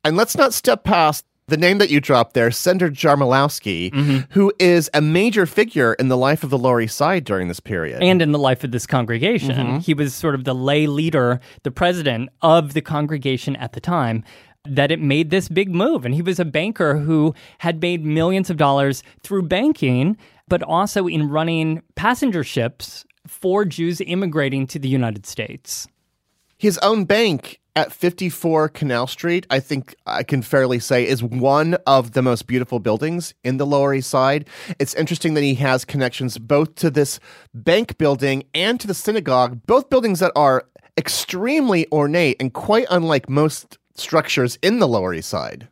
[0.04, 4.17] And let's not step past the name that you dropped there, Sender Jarmalowski, Mm-hmm.
[4.32, 7.60] who is a major figure in the life of the Lower East Side during this
[7.60, 8.02] period.
[8.02, 11.72] And in the life of this congregation, he was sort of the lay leader, the
[11.72, 14.24] president of the congregation at the time.
[14.63, 16.06] that it made this big move.
[16.06, 20.15] And he was a banker who had made millions of dollars through banking,
[20.48, 25.88] but also in running passenger ships for Jews immigrating to the United States.
[26.57, 31.75] His own bank at 54 Canal Street, I think I can fairly say, is one
[31.88, 34.47] of the most beautiful buildings in the Lower East Side.
[34.77, 37.19] It's interesting that he has connections both to this
[37.53, 40.65] bank building and to the synagogue, both buildings that are
[40.97, 45.67] extremely ornate and quite unlike most structures in the Lower East Side.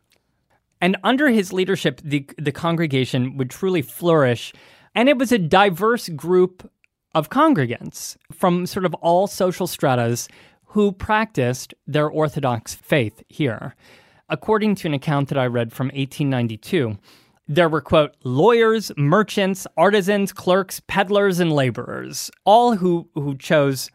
[0.80, 4.54] And under his leadership, the, the congregation would truly flourish.
[4.94, 6.70] And it was a diverse group
[7.14, 10.28] of congregants from sort of all social stratas
[10.66, 13.74] who practiced their Orthodox faith here.
[14.28, 16.96] According to an account that I read from 1892,
[17.48, 23.90] there were, quote, lawyers, merchants, artisans, clerks, peddlers, and laborers, all who, who chose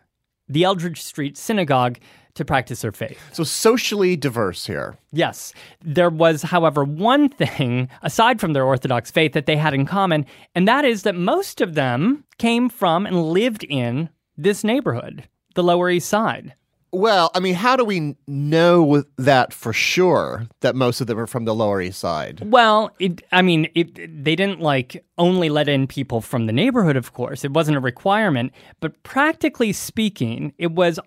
[0.49, 1.97] the Eldridge Street Synagogue
[2.35, 3.19] to practice their faith.
[3.33, 4.97] So socially diverse here.
[5.11, 5.53] Yes.
[5.83, 10.25] There was, however, one thing aside from their Orthodox faith that they had in common,
[10.53, 15.23] and that is that most of them came from and lived in this neighborhood,
[15.55, 16.53] the Lower East Side.
[16.91, 21.27] Well, I mean, how do we know that for sure that most of them are
[21.27, 22.41] from the Lower East Side?
[22.45, 26.95] Well, it, I mean, it, they didn't like only let in people from the neighborhood,
[26.95, 27.43] of course.
[27.43, 30.97] It wasn't a requirement, but practically speaking, it was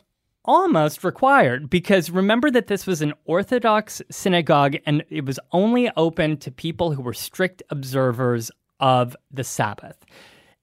[0.48, 6.38] almost required because remember that this was an Orthodox synagogue and it was only open
[6.38, 10.06] to people who were strict observers of the Sabbath.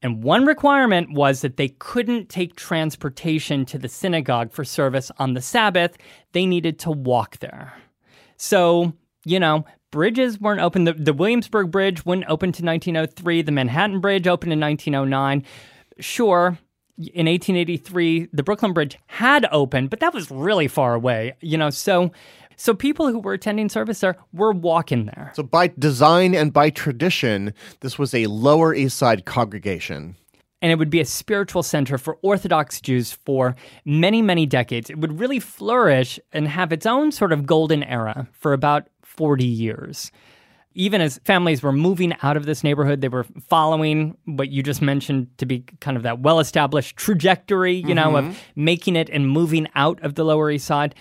[0.01, 5.35] And one requirement was that they couldn't take transportation to the synagogue for service on
[5.35, 5.97] the Sabbath.
[6.31, 7.73] They needed to walk there.
[8.37, 8.91] So,
[9.23, 10.85] you know, bridges weren't open.
[10.85, 13.43] The, the Williamsburg Bridge wouldn't open to 1903.
[13.43, 15.43] The Manhattan Bridge opened in 1909.
[15.99, 16.57] Sure,
[16.97, 21.69] in 1883, the Brooklyn Bridge had opened, but that was really far away, you know.
[21.69, 22.11] So
[22.57, 25.31] so people who were attending service there were walking there.
[25.35, 30.15] So by design and by tradition, this was a Lower East Side congregation.
[30.61, 34.89] And it would be a spiritual center for Orthodox Jews for many, many decades.
[34.89, 39.45] It would really flourish and have its own sort of golden era for about 40
[39.45, 40.11] years.
[40.75, 44.81] Even as families were moving out of this neighborhood, they were following what you just
[44.81, 47.95] mentioned to be kind of that well established trajectory, you mm-hmm.
[47.95, 50.93] know, of making it and moving out of the Lower East Side.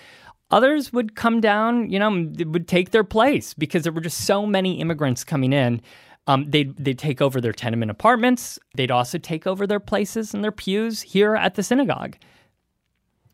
[0.51, 4.47] Others would come down, you know, would take their place because there were just so
[4.47, 5.81] many immigrants coming in.
[6.27, 8.59] Um, they'd, they'd take over their tenement apartments.
[8.77, 12.17] They'd also take over their places and their pews here at the synagogue.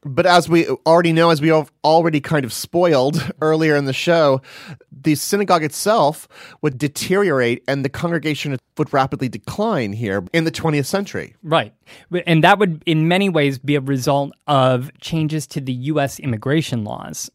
[0.02, 3.92] But as we already know, as we have already kind of spoiled earlier in the
[3.92, 4.40] show,
[4.90, 6.26] the synagogue itself
[6.62, 11.36] would deteriorate and the congregation would rapidly decline here in the 20th century.
[11.42, 11.74] Right.
[12.26, 16.18] And that would, in many ways, be a result of changes to the U.S.
[16.18, 17.30] immigration laws.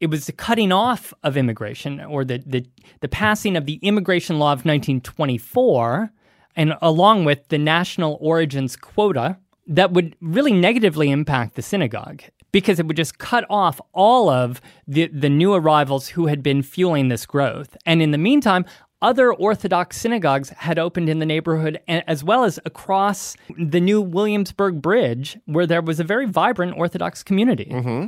[0.00, 2.66] It was the cutting off of immigration or the, the,
[3.00, 6.12] the passing of the immigration law of 1924,
[6.56, 12.22] and along with the national origins quota that would really negatively impact the synagogue
[12.52, 16.62] because it would just cut off all of the, the new arrivals who had been
[16.62, 17.76] fueling this growth.
[17.86, 18.64] And in the meantime,
[19.00, 24.80] other Orthodox synagogues had opened in the neighborhood as well as across the new Williamsburg
[24.80, 27.66] Bridge, where there was a very vibrant Orthodox community.
[27.70, 28.06] Mm-hmm.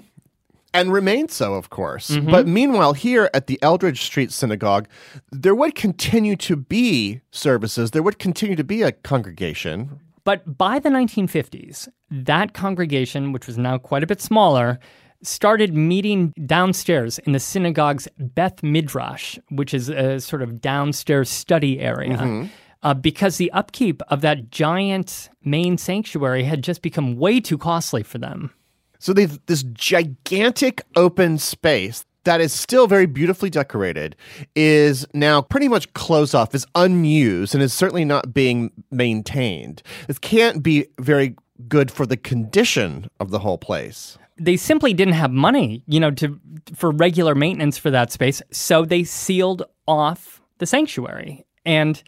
[0.73, 2.11] And remained so, of course.
[2.11, 2.31] Mm-hmm.
[2.31, 4.89] But meanwhile, here at the Eldridge Street Synagogue,
[5.31, 7.93] there would continue to be services.
[7.93, 10.01] There would continue to be a congregation.
[10.25, 14.79] But by the 1950s, that congregation, which was now quite a bit smaller,
[15.23, 21.81] started meeting downstairs in the synagogue's Beth Midrash, which is a sort of downstairs study
[21.81, 22.17] area.
[22.17, 22.47] Mm-hmm.
[22.83, 28.03] Uh, because the upkeep of that giant main sanctuary had just become way too costly
[28.03, 28.51] for them.
[28.99, 34.17] So they've this gigantic open space that is still very beautifully decorated
[34.55, 39.83] is now pretty much closed off, is unused, and is certainly not being maintained.
[40.09, 41.37] It can't be very
[41.69, 44.19] good for the condition of the whole place.
[44.37, 46.41] They simply didn't have money, you know, to
[46.75, 51.47] for regular maintenance for that space, so they sealed off the sanctuary.
[51.65, 52.03] And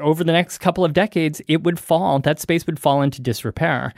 [0.00, 3.92] over the next couple of decades, it would fall, that space would fall into disrepair.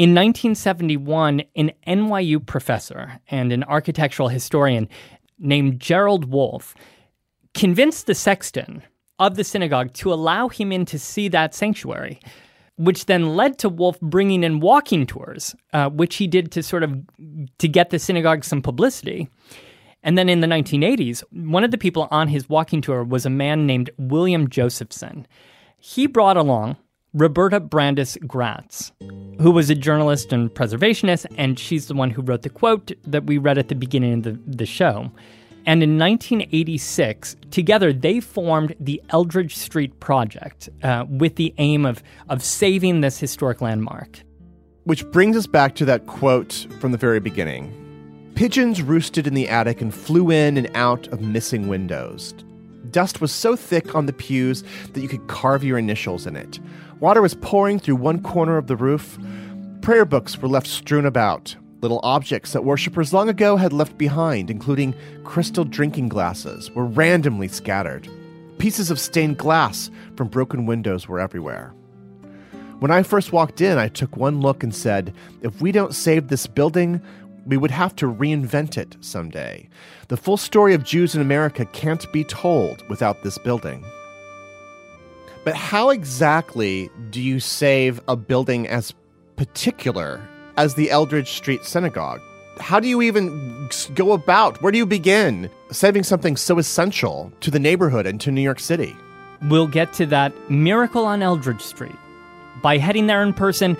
[0.00, 4.88] In 1971, an NYU professor and an architectural historian
[5.38, 6.74] named Gerald Wolfe
[7.52, 8.82] convinced the sexton
[9.18, 12.18] of the synagogue to allow him in to see that sanctuary,
[12.76, 16.82] which then led to Wolfe bringing in walking tours, uh, which he did to sort
[16.82, 16.98] of
[17.58, 19.28] to get the synagogue some publicity.
[20.02, 23.30] And then in the 1980s, one of the people on his walking tour was a
[23.30, 25.26] man named William Josephson.
[25.78, 26.78] He brought along
[27.12, 28.92] Roberta Brandes Gratz,
[29.40, 33.24] who was a journalist and preservationist, and she's the one who wrote the quote that
[33.24, 35.10] we read at the beginning of the, the show.
[35.66, 42.02] And in 1986, together they formed the Eldridge Street Project uh, with the aim of,
[42.28, 44.20] of saving this historic landmark.
[44.84, 47.76] Which brings us back to that quote from the very beginning
[48.36, 52.32] Pigeons roosted in the attic and flew in and out of missing windows.
[52.90, 56.58] Dust was so thick on the pews that you could carve your initials in it.
[57.00, 59.18] Water was pouring through one corner of the roof.
[59.80, 64.50] Prayer books were left strewn about, little objects that worshippers long ago had left behind,
[64.50, 64.94] including
[65.24, 68.06] crystal drinking glasses, were randomly scattered.
[68.58, 71.72] Pieces of stained glass from broken windows were everywhere.
[72.80, 76.28] When I first walked in, I took one look and said, if we don't save
[76.28, 77.00] this building,
[77.46, 79.70] we would have to reinvent it someday.
[80.08, 83.86] The full story of Jews in America can't be told without this building.
[85.44, 88.94] But how exactly do you save a building as
[89.36, 90.20] particular
[90.56, 92.20] as the Eldridge Street Synagogue?
[92.58, 94.60] How do you even go about?
[94.62, 98.60] Where do you begin saving something so essential to the neighborhood and to New York
[98.60, 98.94] City?
[99.48, 101.96] We'll get to that miracle on Eldridge Street
[102.62, 103.78] by heading there in person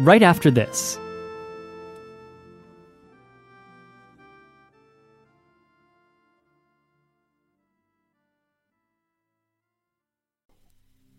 [0.00, 0.98] right after this.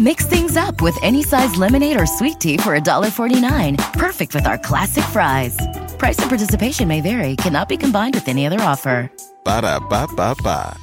[0.00, 3.76] Mix things up with any size lemonade or sweet tea for $1.49.
[3.92, 5.58] Perfect with our classic fries.
[5.98, 9.12] Price and participation may vary, cannot be combined with any other offer.
[9.44, 10.74] Ba da ba ba ba.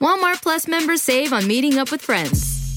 [0.00, 2.55] Walmart Plus members save on meeting up with friends.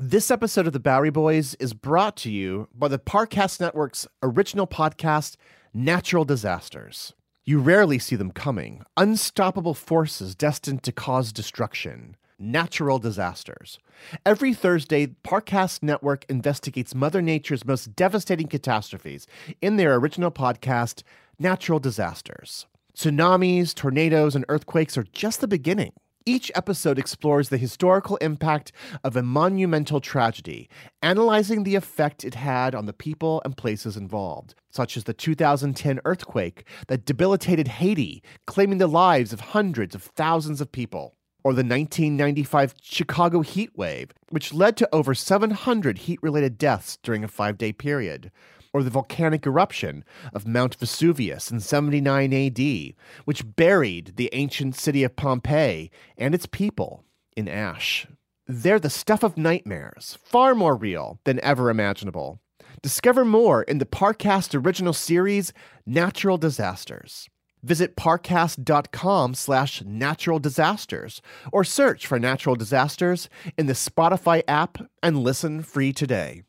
[0.00, 4.68] This episode of the Bowery Boys is brought to you by the Parcast Network's original
[4.68, 5.34] podcast,
[5.74, 7.14] Natural Disasters.
[7.44, 12.16] You rarely see them coming unstoppable forces destined to cause destruction.
[12.38, 13.80] Natural disasters.
[14.24, 19.26] Every Thursday, Parcast Network investigates Mother Nature's most devastating catastrophes
[19.60, 21.02] in their original podcast,
[21.40, 22.66] Natural Disasters.
[22.96, 25.92] Tsunamis, tornadoes, and earthquakes are just the beginning.
[26.28, 28.70] Each episode explores the historical impact
[29.02, 30.68] of a monumental tragedy,
[31.00, 36.00] analyzing the effect it had on the people and places involved, such as the 2010
[36.04, 41.14] earthquake that debilitated Haiti, claiming the lives of hundreds of thousands of people,
[41.44, 47.24] or the 1995 Chicago heat wave, which led to over 700 heat related deaths during
[47.24, 48.30] a five day period
[48.78, 55.02] or the volcanic eruption of Mount Vesuvius in 79 AD, which buried the ancient city
[55.02, 57.04] of Pompeii and its people
[57.36, 58.06] in ash.
[58.46, 62.40] They're the stuff of nightmares, far more real than ever imaginable.
[62.80, 65.52] Discover more in the Parcast original series,
[65.84, 67.28] Natural Disasters.
[67.64, 71.20] Visit parcast.com slash natural disasters
[71.52, 76.44] or search for natural disasters in the Spotify app and listen free today.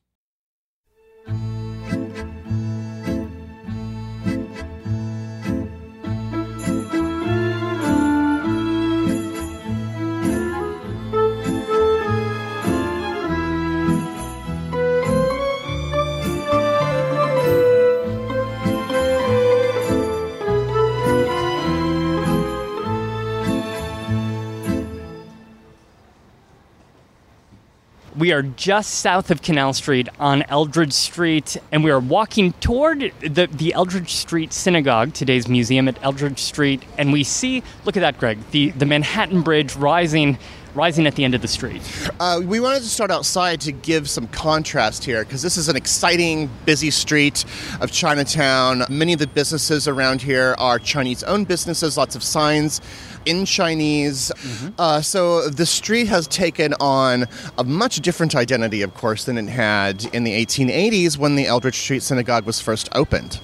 [28.20, 33.13] We are just south of Canal Street on Eldridge Street, and we are walking toward
[33.22, 38.01] the, the Eldridge Street Synagogue, today's museum at Eldridge Street, and we see, look at
[38.01, 40.38] that, Greg, the, the Manhattan Bridge rising
[40.76, 41.82] rising at the end of the street.
[42.20, 45.76] Uh, we wanted to start outside to give some contrast here because this is an
[45.76, 47.43] exciting, busy street
[47.82, 48.84] of Chinatown.
[48.88, 52.82] Many of the businesses around here are Chinese owned businesses, lots of signs
[53.26, 54.32] in Chinese.
[54.36, 54.70] Mm-hmm.
[54.78, 57.26] Uh, so the street has taken on
[57.57, 61.78] a much different identity, of course, than it had in the 1880s when the Eldridge
[61.78, 63.39] Street Synagogue was first opened.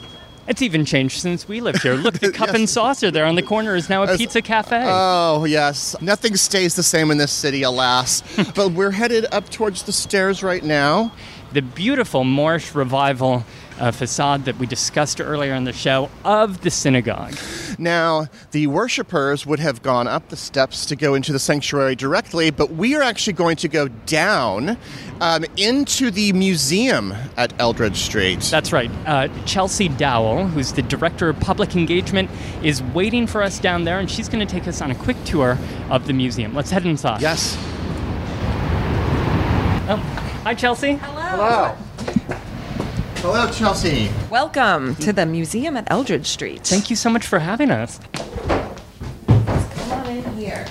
[0.48, 1.96] It's even changed since we lived here.
[1.96, 2.56] Look, the cup yes.
[2.56, 4.84] and saucer there on the corner is now a pizza cafe.
[4.86, 5.96] Oh, yes.
[6.02, 8.22] Nothing stays the same in this city, alas.
[8.56, 11.12] but we're headed up towards the stairs right now.
[11.54, 13.44] The beautiful Moorish revival
[13.80, 17.36] uh, facade that we discussed earlier in the show of the synagogue.
[17.78, 22.52] Now, the worshippers would have gone up the steps to go into the sanctuary directly,
[22.52, 24.78] but we are actually going to go down
[25.22, 28.42] um, into the museum at Eldridge Street.
[28.52, 28.90] That's right.
[29.06, 32.30] Uh, Chelsea Dowell, who's the director of public engagement,
[32.64, 35.22] is waiting for us down there, and she's going to take us on a quick
[35.26, 35.58] tour
[35.90, 36.54] of the museum.
[36.54, 37.22] Let's head inside.
[37.22, 37.56] Yes.
[39.88, 39.98] Oh,
[40.44, 40.94] hi, Chelsea.
[40.94, 41.76] Hello.
[42.26, 42.42] Hello.
[43.28, 44.12] Hello, Chelsea.
[44.30, 46.62] Welcome to the museum at Eldridge Street.
[46.64, 48.00] Thank you so much for having us.
[48.14, 50.68] Come on in here.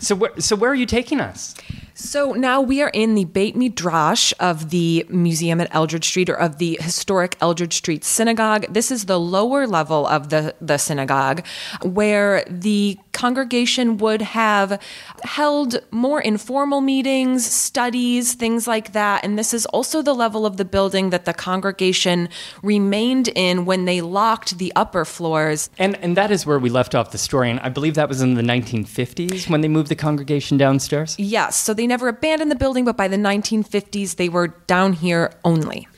[0.00, 1.54] So, wh- so where are you taking us?
[2.00, 6.38] So now we are in the Beit Midrash of the museum at Eldridge Street or
[6.38, 8.66] of the historic Eldridge Street Synagogue.
[8.70, 11.44] This is the lower level of the, the synagogue
[11.82, 14.80] where the congregation would have
[15.24, 19.24] held more informal meetings, studies, things like that.
[19.24, 22.28] And this is also the level of the building that the congregation
[22.62, 25.68] remained in when they locked the upper floors.
[25.78, 27.50] And, and that is where we left off the story.
[27.50, 31.16] And I believe that was in the 1950s when they moved the congregation downstairs?
[31.18, 31.58] Yes.
[31.58, 35.88] So they never abandoned the building, but by the 1950s, they were down here only.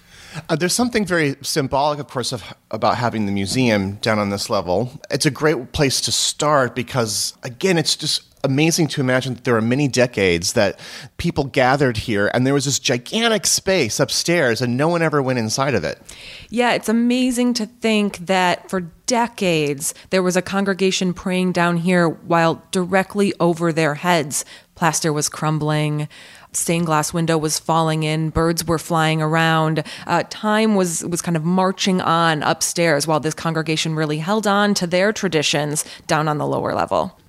[0.49, 4.49] Uh, there's something very symbolic, of course, of, about having the museum down on this
[4.49, 5.01] level.
[5.11, 9.57] It's a great place to start because, again, it's just amazing to imagine that there
[9.57, 10.79] are many decades that
[11.19, 15.39] people gathered here and there was this gigantic space upstairs and no one ever went
[15.39, 16.01] inside of it.
[16.49, 22.09] Yeah, it's amazing to think that for decades there was a congregation praying down here
[22.09, 26.09] while directly over their heads plaster was crumbling
[26.53, 29.85] stained glass window was falling in, birds were flying around.
[30.07, 34.75] Uh, time was was kind of marching on upstairs while this congregation really held on
[34.75, 37.20] to their traditions down on the lower level.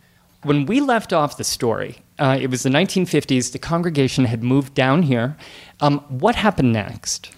[0.44, 3.52] When we left off the story, uh, it was the 1950s.
[3.52, 5.38] The congregation had moved down here.
[5.80, 7.30] Um, what happened next?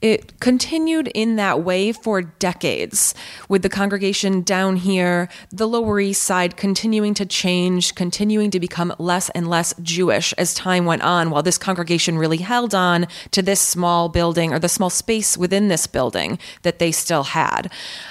[0.00, 3.14] It continued in that way for decades,
[3.48, 8.94] with the congregation down here, the Lower East Side continuing to change, continuing to become
[8.98, 13.42] less and less Jewish as time went on, while this congregation really held on to
[13.42, 17.70] this small building or the small space within this building that they still had.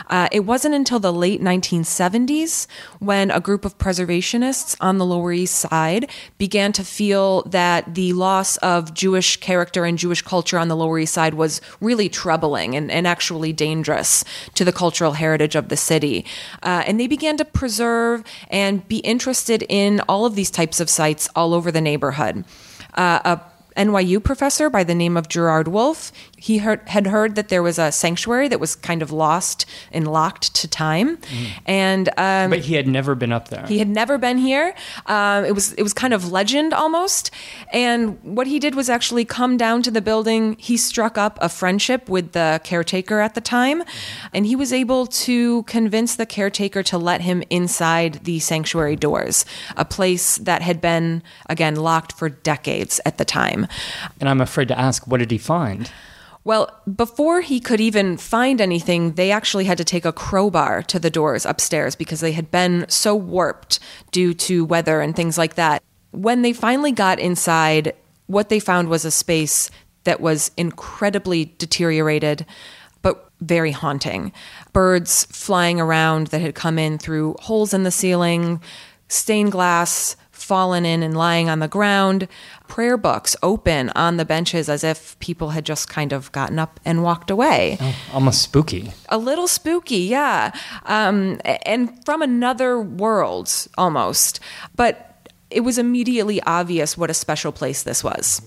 [0.10, 2.68] Uh, it wasn't until the late 1970s
[3.00, 8.12] when a group of preservationists on the Lower East Side began to feel that the
[8.12, 12.76] loss of Jewish character and Jewish culture on the Lower East Side was really troubling
[12.76, 14.24] and, and actually dangerous
[14.56, 16.26] to the cultural heritage of the city.
[16.64, 20.90] Uh, and they began to preserve and be interested in all of these types of
[20.90, 22.44] sites all over the neighborhood.
[22.94, 23.42] Uh, a
[23.78, 26.12] NYU professor by the name of Gerard Wolfe.
[26.40, 30.08] He heard, had heard that there was a sanctuary that was kind of lost and
[30.08, 31.48] locked to time, mm.
[31.66, 33.66] and um, but he had never been up there.
[33.66, 34.76] He had never been here.
[35.08, 37.32] Um, it was it was kind of legend almost.
[37.74, 40.56] And what he did was actually come down to the building.
[40.60, 43.84] He struck up a friendship with the caretaker at the time,
[44.32, 49.44] and he was able to convince the caretaker to let him inside the sanctuary doors,
[49.76, 53.66] a place that had been again locked for decades at the time.
[54.20, 55.92] And I'm afraid to ask, what did he find?
[56.48, 60.98] Well, before he could even find anything, they actually had to take a crowbar to
[60.98, 63.80] the doors upstairs because they had been so warped
[64.14, 65.84] due to weather and things like that.
[66.12, 67.94] When they finally got inside,
[68.28, 69.70] what they found was a space
[70.06, 72.46] that was incredibly deteriorated,
[73.02, 74.32] but very haunting.
[74.72, 78.62] Birds flying around that had come in through holes in the ceiling,
[79.10, 80.16] stained glass
[80.48, 82.28] fallen in and lying on the ground,
[82.68, 86.80] prayer books open on the benches as if people had just kind of gotten up
[86.86, 87.78] and walked away.
[87.82, 88.94] Oh, almost spooky.
[89.10, 90.52] A little spooky, yeah.
[90.86, 94.40] Um, and from another world almost.
[94.76, 98.42] But it was immediately obvious what a special place this was.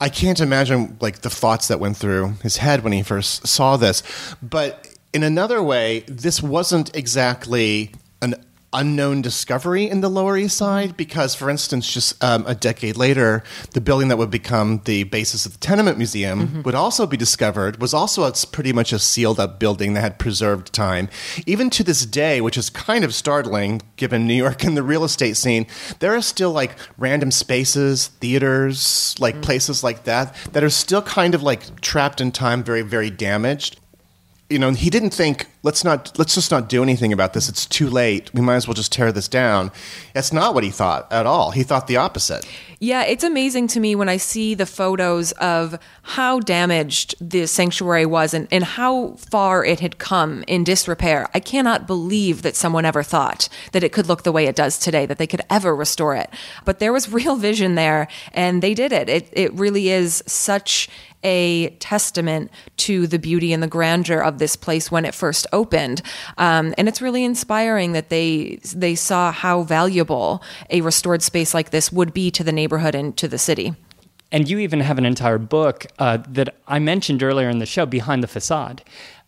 [0.00, 3.76] I can't imagine like the thoughts that went through his head when he first saw
[3.76, 4.02] this.
[4.42, 8.34] But in another way, this wasn't exactly an
[8.74, 13.42] unknown discovery in the Lower East Side because, for instance, just um, a decade later,
[13.72, 16.62] the building that would become the basis of the Tenement Museum mm-hmm.
[16.62, 20.18] would also be discovered, was also a, pretty much a sealed up building that had
[20.18, 21.08] preserved time.
[21.46, 25.04] Even to this day, which is kind of startling given New York and the real
[25.04, 25.66] estate scene,
[26.00, 29.42] there are still like random spaces, theaters, like mm-hmm.
[29.42, 33.78] places like that, that are still kind of like trapped in time, very, very damaged
[34.50, 37.48] you know, he didn't think let's not let's just not do anything about this.
[37.48, 38.32] It's too late.
[38.32, 39.72] We might as well just tear this down.
[40.12, 41.50] That's not what he thought at all.
[41.50, 42.46] He thought the opposite.
[42.78, 48.04] Yeah, it's amazing to me when I see the photos of how damaged the sanctuary
[48.04, 51.30] was and, and how far it had come in disrepair.
[51.32, 54.78] I cannot believe that someone ever thought that it could look the way it does
[54.78, 56.28] today, that they could ever restore it.
[56.66, 59.08] But there was real vision there, and they did it.
[59.08, 60.90] It, it really is such
[61.24, 66.02] a testament to the beauty and the grandeur of this place when it first opened.
[66.36, 71.70] Um, and it's really inspiring that they they saw how valuable a restored space like
[71.70, 73.74] this would be to the neighborhood and to the city.
[74.32, 77.86] And you even have an entire book uh, that I mentioned earlier in the show,
[77.86, 78.82] Behind the Facade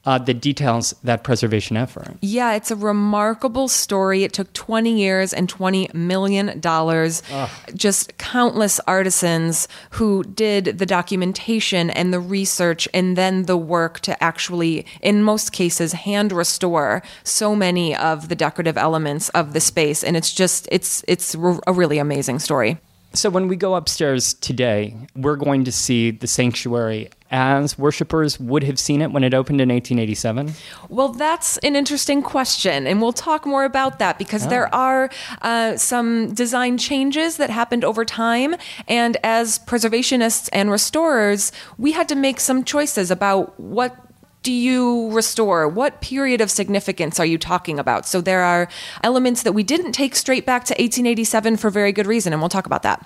[0.06, 2.16] uh, that details that preservation effort.
[2.20, 4.22] Yeah, it's a remarkable story.
[4.22, 6.60] It took 20 years and $20 million.
[6.64, 7.50] Ugh.
[7.74, 14.22] Just countless artisans who did the documentation and the research and then the work to
[14.22, 20.04] actually, in most cases, hand restore so many of the decorative elements of the space.
[20.04, 22.78] And it's just, it's, it's a really amazing story.
[23.12, 28.62] So when we go upstairs today, we're going to see the sanctuary as worshippers would
[28.64, 30.52] have seen it when it opened in 1887?
[30.88, 34.50] Well, that's an interesting question, and we'll talk more about that because oh.
[34.50, 35.10] there are
[35.42, 38.56] uh, some design changes that happened over time.
[38.88, 43.96] And as preservationists and restorers, we had to make some choices about what
[44.42, 45.66] do you restore?
[45.66, 48.06] What period of significance are you talking about?
[48.06, 48.68] So there are
[49.02, 52.48] elements that we didn't take straight back to 1887 for very good reason, and we'll
[52.48, 53.04] talk about that.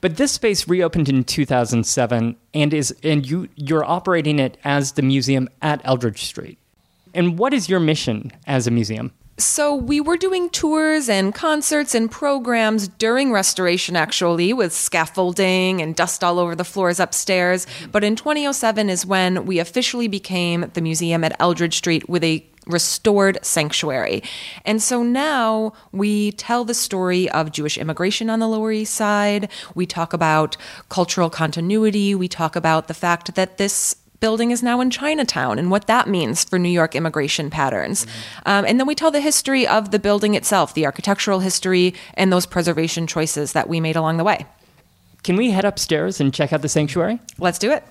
[0.00, 5.02] But this space reopened in 2007 and is and you you're operating it as the
[5.02, 6.58] museum at Eldridge Street.
[7.14, 9.12] And what is your mission as a museum?
[9.38, 15.94] So we were doing tours and concerts and programs during restoration, actually, with scaffolding and
[15.94, 17.66] dust all over the floors upstairs.
[17.92, 22.46] But in 2007 is when we officially became the museum at Eldridge Street with a
[22.66, 24.22] restored sanctuary.
[24.64, 29.48] And so now we tell the story of Jewish immigration on the Lower East Side.
[29.74, 30.56] We talk about
[30.88, 32.14] cultural continuity.
[32.14, 36.08] We talk about the fact that this building is now in Chinatown and what that
[36.08, 38.04] means for New York immigration patterns.
[38.04, 38.48] Mm-hmm.
[38.48, 42.32] Um, and then we tell the history of the building itself, the architectural history, and
[42.32, 44.46] those preservation choices that we made along the way.
[45.22, 47.20] Can we head upstairs and check out the sanctuary?
[47.38, 47.84] Let's do it.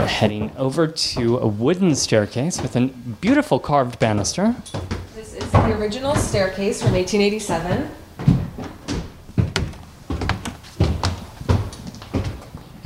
[0.00, 4.56] We're heading over to a wooden staircase with a beautiful carved banister.
[5.14, 7.90] This is the original staircase from 1887.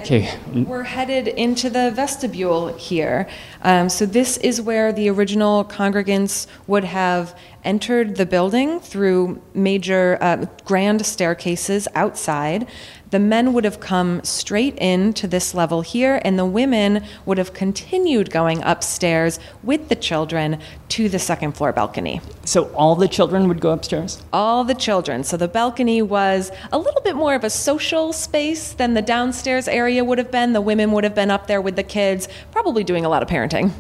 [0.01, 0.37] Okay.
[0.53, 3.29] We're headed into the vestibule here.
[3.63, 10.19] Um, so, this is where the original congregants would have entered the building through major
[10.21, 12.67] uh, grand staircases outside
[13.15, 17.39] the men would have come straight in to this level here, and the women would
[17.39, 20.59] have continued going upstairs with the children
[20.89, 22.21] to the second floor balcony.
[22.45, 24.21] So all the children would go upstairs?
[24.33, 25.23] All the children.
[25.23, 29.69] So the balcony was a little bit more of a social space than the downstairs
[29.69, 30.53] area would have been.
[30.53, 33.29] The women would have been up there with the kids, probably doing a lot of
[33.29, 33.71] parenting.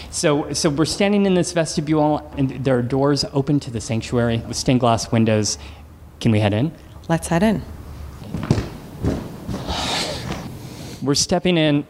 [0.12, 4.38] so, so we're standing in this vestibule, and there are doors open to the sanctuary
[4.46, 5.58] with stained glass windows.
[6.20, 6.70] Can we head in?
[7.08, 7.62] Let's head in.
[11.02, 11.86] We're stepping in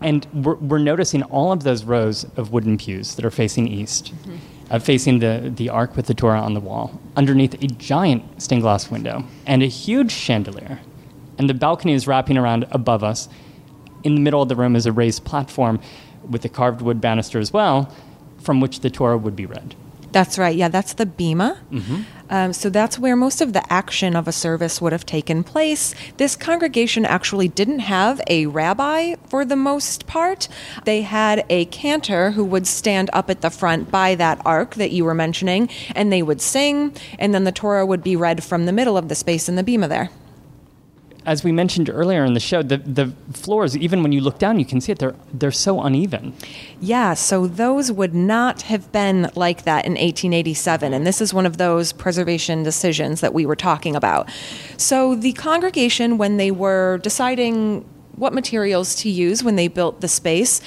[0.00, 4.14] and we're, we're noticing all of those rows of wooden pews that are facing east,
[4.14, 4.36] mm-hmm.
[4.70, 8.62] uh, facing the, the ark with the Torah on the wall, underneath a giant stained
[8.62, 10.80] glass window and a huge chandelier.
[11.38, 13.28] And the balcony is wrapping around above us.
[14.04, 15.80] In the middle of the room is a raised platform
[16.28, 17.94] with a carved wood banister as well,
[18.38, 19.74] from which the Torah would be read.
[20.12, 20.54] That's right.
[20.54, 21.58] Yeah, that's the bima.
[21.70, 22.02] Mm-hmm.
[22.30, 25.94] Um, so that's where most of the action of a service would have taken place.
[26.16, 30.48] This congregation actually didn't have a rabbi for the most part.
[30.84, 34.90] They had a cantor who would stand up at the front by that ark that
[34.90, 38.66] you were mentioning, and they would sing, and then the Torah would be read from
[38.66, 40.10] the middle of the space in the bema there
[41.28, 44.58] as we mentioned earlier in the show, the, the floors, even when you look down,
[44.58, 46.32] you can see it, they're, they're so uneven.
[46.80, 50.94] Yeah, so those would not have been like that in 1887.
[50.94, 54.30] And this is one of those preservation decisions that we were talking about.
[54.78, 57.82] So the congregation, when they were deciding
[58.16, 60.62] what materials to use when they built the space,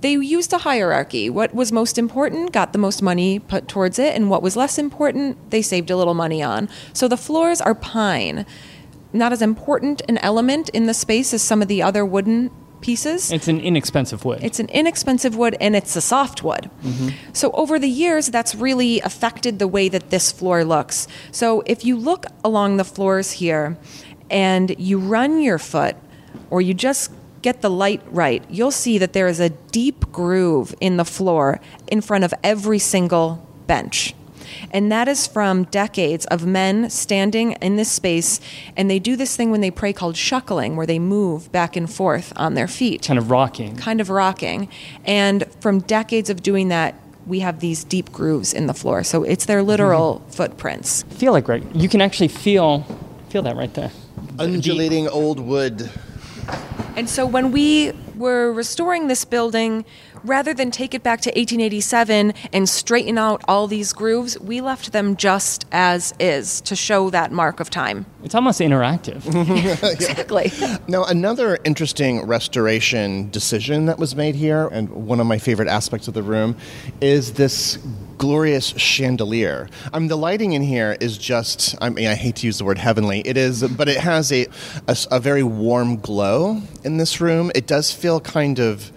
[0.00, 1.28] they used a hierarchy.
[1.28, 4.78] What was most important got the most money put towards it, and what was less
[4.78, 6.68] important, they saved a little money on.
[6.94, 8.46] So the floors are pine
[9.12, 12.50] not as important an element in the space as some of the other wooden
[12.80, 13.32] pieces.
[13.32, 14.42] It's an inexpensive wood.
[14.42, 16.70] It's an inexpensive wood and it's a soft wood.
[16.82, 17.08] Mm-hmm.
[17.32, 21.08] So over the years, that's really affected the way that this floor looks.
[21.32, 23.76] So if you look along the floors here
[24.30, 25.96] and you run your foot
[26.50, 27.10] or you just
[27.42, 31.60] get the light right, you'll see that there is a deep groove in the floor
[31.86, 34.14] in front of every single bench.
[34.70, 38.40] And that is from decades of men standing in this space.
[38.76, 41.90] And they do this thing when they pray called shuckling, where they move back and
[41.90, 43.02] forth on their feet.
[43.02, 43.76] Kind of rocking.
[43.76, 44.68] Kind of rocking.
[45.04, 46.94] And from decades of doing that,
[47.26, 49.04] we have these deep grooves in the floor.
[49.04, 50.30] So it's their literal mm-hmm.
[50.30, 51.02] footprints.
[51.04, 51.62] Feel like right.
[51.74, 52.86] You can actually feel
[53.28, 53.92] feel that right there.
[54.38, 55.90] Undulating the, old wood.
[56.96, 59.84] And so when we were restoring this building,
[60.24, 64.92] rather than take it back to 1887 and straighten out all these grooves, we left
[64.92, 68.06] them just as is to show that mark of time.
[68.24, 69.24] It's almost interactive.
[69.92, 70.52] exactly.
[70.88, 76.08] Now, another interesting restoration decision that was made here, and one of my favorite aspects
[76.08, 76.56] of the room,
[77.00, 77.78] is this
[78.18, 79.68] glorious chandelier.
[79.92, 82.64] I mean, the lighting in here is just, I mean, I hate to use the
[82.64, 83.20] word heavenly.
[83.20, 84.46] It is, but it has a,
[84.88, 87.52] a, a very warm glow in this room.
[87.54, 88.92] It does feel kind of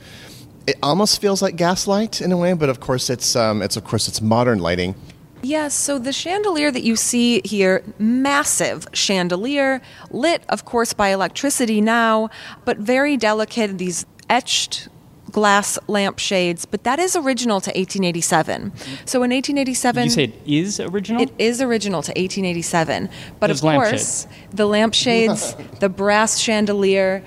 [0.72, 3.84] it almost feels like gaslight in a way, but of course it's um, it's of
[3.84, 4.96] course it's modern lighting.
[5.44, 11.82] Yes, so the chandelier that you see here, massive chandelier, lit, of course, by electricity
[11.82, 12.30] now,
[12.64, 14.88] but very delicate, these etched
[15.32, 18.72] glass lampshades, but that is original to 1887.
[19.06, 20.04] So in 1887.
[20.04, 21.22] you say it is original?
[21.24, 23.10] It is original to 1887.
[23.40, 27.24] But Those of course, the lampshades, the brass chandelier,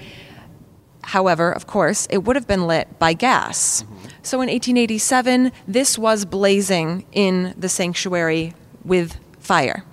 [1.04, 3.82] However, of course, it would have been lit by gas.
[3.82, 3.94] Mm-hmm.
[4.22, 9.84] So in 1887, this was blazing in the sanctuary with fire.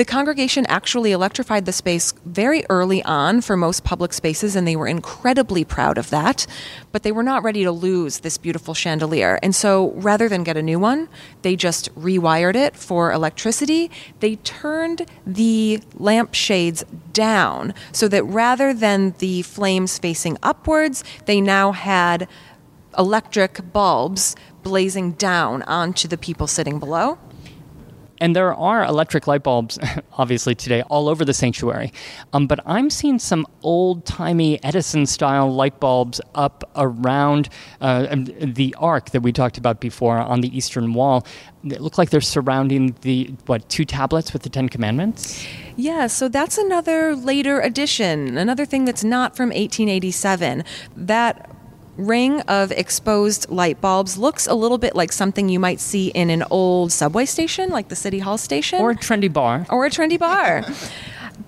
[0.00, 4.74] The congregation actually electrified the space very early on for most public spaces, and they
[4.74, 6.46] were incredibly proud of that.
[6.90, 9.38] But they were not ready to lose this beautiful chandelier.
[9.42, 11.10] And so rather than get a new one,
[11.42, 13.90] they just rewired it for electricity.
[14.20, 16.82] They turned the lampshades
[17.12, 22.26] down so that rather than the flames facing upwards, they now had
[22.96, 27.18] electric bulbs blazing down onto the people sitting below.
[28.20, 29.78] And there are electric light bulbs,
[30.12, 31.92] obviously, today all over the sanctuary.
[32.32, 37.48] Um, but I'm seeing some old timey Edison style light bulbs up around
[37.80, 41.26] uh, um, the ark that we talked about before on the eastern wall.
[41.64, 45.46] They look like they're surrounding the, what, two tablets with the Ten Commandments?
[45.76, 50.64] Yeah, so that's another later addition, another thing that's not from 1887.
[50.96, 51.50] That
[52.00, 56.30] ring of exposed light bulbs looks a little bit like something you might see in
[56.30, 58.80] an old subway station, like the City Hall station.
[58.80, 59.66] Or a trendy bar.
[59.70, 60.64] Or a trendy bar.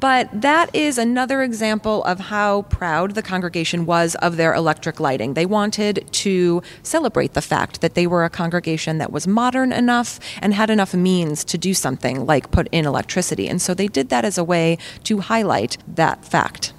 [0.00, 5.34] But that is another example of how proud the congregation was of their electric lighting.
[5.34, 10.18] They wanted to celebrate the fact that they were a congregation that was modern enough
[10.40, 13.48] and had enough means to do something like put in electricity.
[13.48, 16.72] And so they did that as a way to highlight that fact.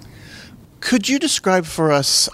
[0.80, 2.28] Could you describe for us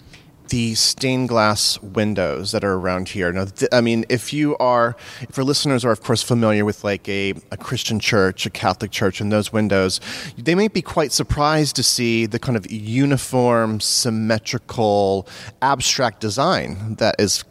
[0.51, 3.32] the stained glass windows that are around here.
[3.32, 6.84] Now, th- I mean, if you are, if our listeners are, of course, familiar with
[6.84, 10.01] like a, a Christian church, a Catholic church, and those windows,
[10.36, 15.26] they may be quite surprised to see the kind of uniform, symmetrical,
[15.62, 17.44] abstract design that is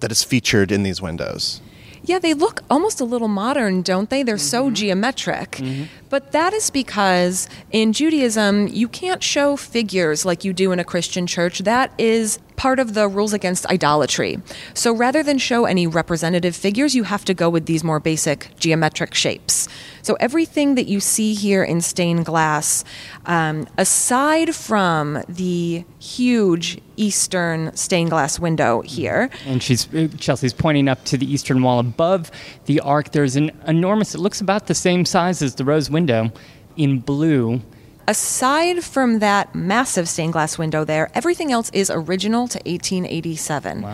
[0.00, 1.60] that is featured in these windows.
[2.06, 4.22] Yeah, they look almost a little modern, don't they?
[4.22, 4.42] They're mm-hmm.
[4.42, 5.52] so geometric.
[5.52, 5.84] Mm-hmm.
[6.08, 10.84] But that is because in Judaism, you can't show figures like you do in a
[10.84, 11.58] Christian church.
[11.60, 14.40] That is part of the rules against idolatry.
[14.74, 18.50] So rather than show any representative figures, you have to go with these more basic
[18.58, 19.68] geometric shapes.
[20.02, 22.84] So everything that you see here in stained glass,
[23.26, 30.88] um, aside from the huge eastern stained glass window here, And she's uh, Chelsea's pointing
[30.88, 32.30] up to the eastern wall above
[32.66, 33.12] the ark.
[33.12, 34.14] There's an enormous.
[34.14, 36.32] It looks about the same size as the rose window,
[36.76, 37.60] in blue.
[38.08, 43.84] Aside from that massive stained glass window there, everything else is original to 1887.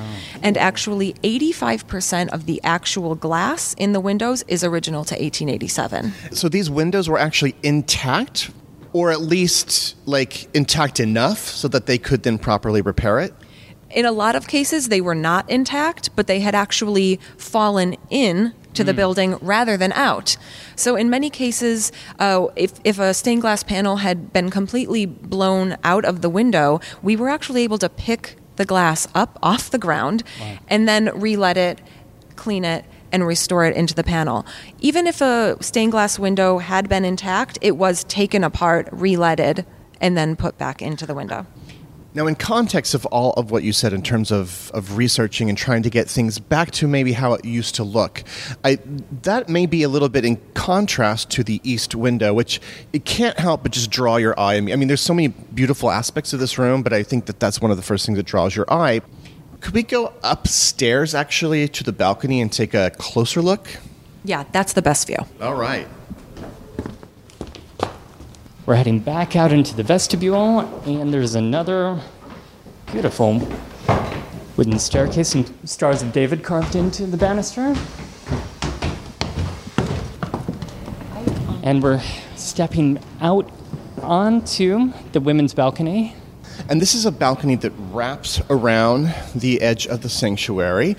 [0.42, 6.12] And actually, 85% of the actual glass in the windows is original to 1887.
[6.32, 8.50] So these windows were actually intact,
[8.92, 13.34] or at least like intact enough so that they could then properly repair it.
[13.90, 18.54] In a lot of cases, they were not intact, but they had actually fallen in
[18.74, 20.36] to the building rather than out.
[20.76, 25.76] So, in many cases, uh, if, if a stained glass panel had been completely blown
[25.84, 29.78] out of the window, we were actually able to pick the glass up off the
[29.78, 30.22] ground
[30.68, 31.80] and then relead it,
[32.36, 34.46] clean it, and restore it into the panel.
[34.80, 39.66] Even if a stained glass window had been intact, it was taken apart, releaded,
[40.00, 41.46] and then put back into the window.
[42.14, 45.56] Now, in context of all of what you said in terms of, of researching and
[45.56, 48.22] trying to get things back to maybe how it used to look,
[48.62, 48.78] I,
[49.22, 52.60] that may be a little bit in contrast to the east window, which
[52.92, 54.56] it can't help but just draw your eye.
[54.56, 57.24] I mean, I mean, there's so many beautiful aspects of this room, but I think
[57.26, 59.00] that that's one of the first things that draws your eye.
[59.60, 63.68] Could we go upstairs actually to the balcony and take a closer look?
[64.24, 65.18] Yeah, that's the best view.
[65.40, 65.88] All right.
[68.64, 72.00] We're heading back out into the vestibule, and there's another
[72.92, 73.44] beautiful
[74.56, 77.74] wooden staircase and stars of David carved into the banister.
[81.64, 82.00] And we're
[82.36, 83.50] stepping out
[84.00, 86.14] onto the women's balcony.
[86.68, 90.94] And this is a balcony that wraps around the edge of the sanctuary.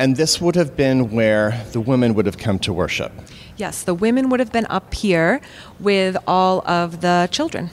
[0.00, 3.12] And this would have been where the women would have come to worship.
[3.58, 5.40] Yes, the women would have been up here
[5.80, 7.70] with all of the children.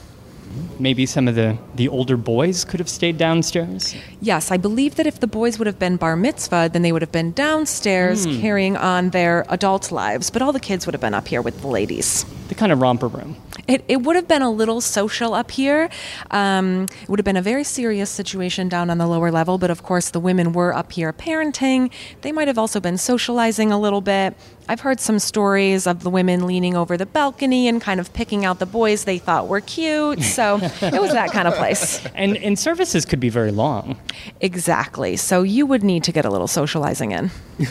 [0.80, 3.94] Maybe some of the, the older boys could have stayed downstairs.
[4.20, 7.02] Yes, I believe that if the boys would have been bar mitzvah, then they would
[7.02, 11.14] have been downstairs carrying on their adult lives, but all the kids would have been
[11.14, 12.24] up here with the ladies.
[12.48, 13.36] The kind of romper room.
[13.66, 15.90] It, it would have been a little social up here.
[16.30, 19.70] Um, it would have been a very serious situation down on the lower level, but
[19.70, 21.90] of course, the women were up here parenting.
[22.20, 24.36] They might have also been socializing a little bit.
[24.68, 28.44] I've heard some stories of the women leaning over the balcony and kind of picking
[28.44, 30.22] out the boys they thought were cute.
[30.22, 32.04] So it was that kind of place.
[32.14, 33.98] And, and services could be very long.
[34.40, 35.16] Exactly.
[35.16, 37.30] So you would need to get a little socializing in.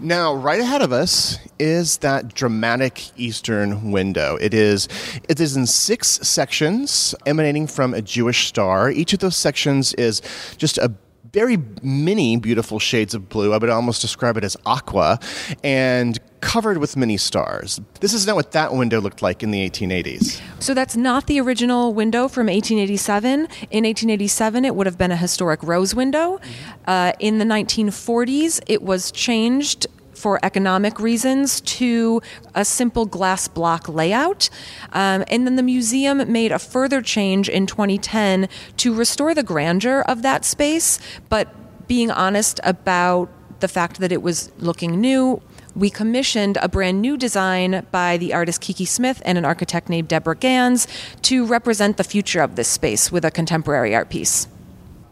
[0.00, 4.36] Now, right ahead of us is that dramatic eastern window.
[4.40, 4.88] It is
[5.28, 8.90] it is in six sections emanating from a Jewish star.
[8.90, 10.22] Each of those sections is
[10.56, 10.88] just a
[11.32, 13.54] very many beautiful shades of blue.
[13.54, 15.18] I would almost describe it as aqua
[15.64, 17.80] and covered with many stars.
[18.00, 20.40] This is not what that window looked like in the 1880s.
[20.58, 23.32] So that's not the original window from 1887.
[23.32, 26.40] In 1887, it would have been a historic rose window.
[26.86, 29.86] Uh, in the 1940s, it was changed
[30.22, 32.22] for economic reasons to
[32.54, 34.48] a simple glass block layout.
[34.92, 40.02] Um, and then the museum made a further change in 2010 to restore the grandeur
[40.02, 41.48] of that space, but
[41.88, 45.42] being honest about the fact that it was looking new,
[45.74, 50.06] we commissioned a brand new design by the artist Kiki Smith and an architect named
[50.06, 50.86] Deborah Gans
[51.22, 54.46] to represent the future of this space with a contemporary art piece.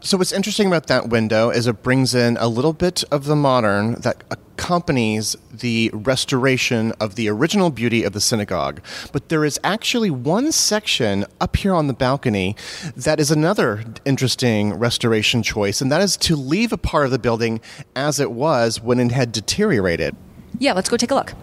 [0.03, 3.35] So what's interesting about that window is it brings in a little bit of the
[3.35, 4.23] modern that
[4.61, 8.79] accompanies the restoration of the original beauty of the synagogue.
[9.11, 12.55] But there is actually one section up here on the balcony
[12.95, 17.17] that is another interesting restoration choice, and that is to leave a part of the
[17.17, 17.59] building
[17.95, 20.15] as it was when it had deteriorated.
[20.59, 21.33] Yeah, let's go take a look.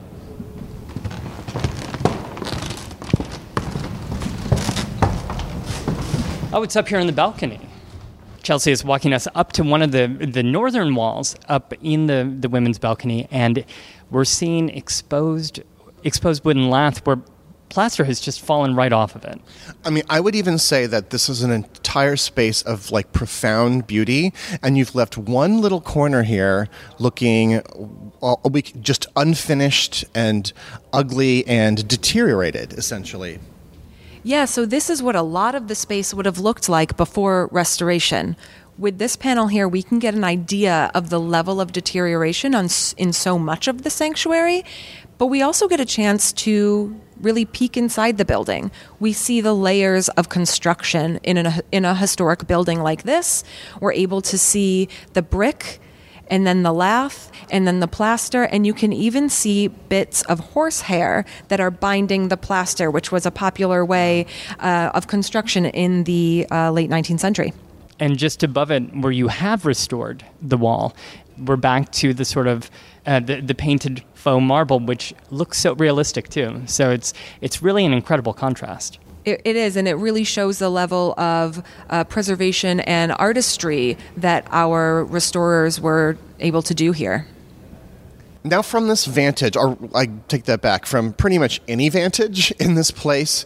[6.52, 7.67] Oh, it's up here on the balcony.
[8.48, 12.34] Chelsea is walking us up to one of the the northern walls up in the,
[12.40, 13.62] the women's balcony, and
[14.10, 15.60] we're seeing exposed
[16.02, 17.20] exposed wooden lath where
[17.68, 19.38] plaster has just fallen right off of it.
[19.84, 23.86] I mean, I would even say that this is an entire space of like profound
[23.86, 24.32] beauty,
[24.62, 27.62] and you've left one little corner here looking uh,
[28.22, 28.40] all,
[28.80, 30.54] just unfinished and
[30.90, 33.40] ugly and deteriorated, essentially.
[34.28, 37.48] Yeah, so this is what a lot of the space would have looked like before
[37.50, 38.36] restoration.
[38.76, 42.68] With this panel here, we can get an idea of the level of deterioration on,
[42.98, 44.66] in so much of the sanctuary,
[45.16, 48.70] but we also get a chance to really peek inside the building.
[49.00, 53.44] We see the layers of construction in a, in a historic building like this.
[53.80, 55.80] We're able to see the brick
[56.30, 60.40] and then the lath and then the plaster and you can even see bits of
[60.40, 64.26] horsehair that are binding the plaster which was a popular way
[64.60, 67.52] uh, of construction in the uh, late 19th century.
[68.00, 70.94] And just above it where you have restored the wall
[71.38, 72.70] we're back to the sort of
[73.06, 76.62] uh, the, the painted faux marble which looks so realistic too.
[76.66, 78.98] So it's it's really an incredible contrast
[79.28, 84.46] it, it is, and it really shows the level of uh, preservation and artistry that
[84.50, 87.26] our restorers were able to do here.
[88.44, 92.74] Now, from this vantage, or I take that back, from pretty much any vantage in
[92.74, 93.44] this place,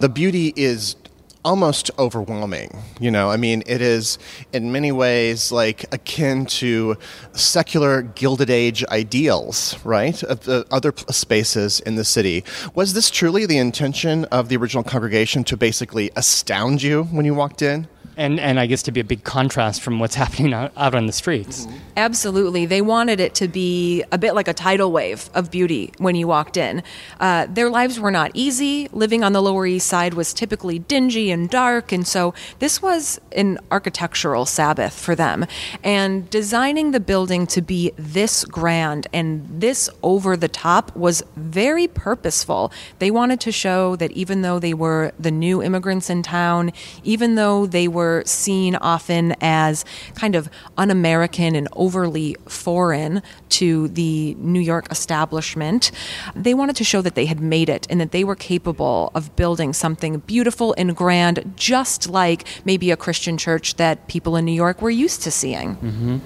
[0.00, 0.96] the beauty is
[1.44, 2.76] almost overwhelming.
[3.00, 4.18] You know, I mean, it is
[4.52, 6.96] in many ways like akin to
[7.32, 12.44] secular Gilded Age ideals, right, of the other spaces in the city.
[12.74, 17.34] Was this truly the intention of the original congregation to basically astound you when you
[17.34, 17.88] walked in?
[18.18, 21.06] And and I guess to be a big contrast from what's happening out, out on
[21.06, 21.64] the streets.
[21.64, 21.76] Mm-hmm.
[21.96, 26.14] Absolutely, they wanted it to be a bit like a tidal wave of beauty when
[26.14, 26.82] you walked in.
[27.20, 28.88] Uh, their lives were not easy.
[28.92, 33.20] Living on the Lower East Side was typically dingy and dark, and so this was
[33.32, 35.46] an architectural Sabbath for them.
[35.82, 41.86] And designing the building to be this grand and this over the top was very
[41.86, 42.72] purposeful.
[42.98, 46.72] They wanted to show that even though they were the new immigrants in town,
[47.04, 49.84] even though they were were seen often as
[50.14, 55.90] kind of un American and overly foreign to the New York establishment.
[56.34, 59.34] They wanted to show that they had made it and that they were capable of
[59.36, 64.58] building something beautiful and grand, just like maybe a Christian church that people in New
[64.64, 65.76] York were used to seeing.
[65.76, 66.18] Mm-hmm.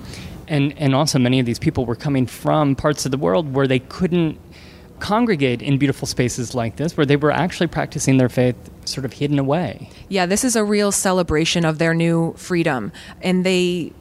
[0.49, 3.67] And, and also, many of these people were coming from parts of the world where
[3.67, 4.39] they couldn't
[5.03, 9.13] congregate in beautiful spaces like this where they were actually practicing their faith sort of
[9.13, 9.91] hidden away.
[10.09, 12.93] Yeah, this is a real celebration of their new freedom.
[13.21, 13.93] And they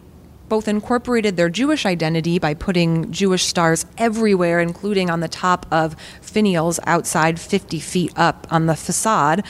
[0.48, 5.96] both incorporated their Jewish identity by putting Jewish stars everywhere, including on the top of
[6.22, 9.44] finials outside 50 feet up on the facade,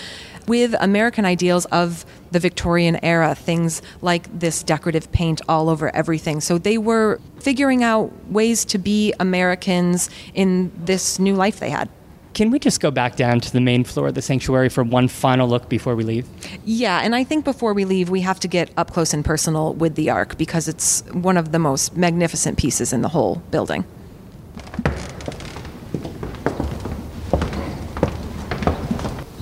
[0.51, 6.41] with American ideals of the Victorian era, things like this decorative paint all over everything.
[6.41, 11.87] So they were figuring out ways to be Americans in this new life they had.
[12.33, 15.07] Can we just go back down to the main floor of the sanctuary for one
[15.07, 16.27] final look before we leave?
[16.65, 19.73] Yeah, and I think before we leave, we have to get up close and personal
[19.75, 23.85] with the Ark because it's one of the most magnificent pieces in the whole building.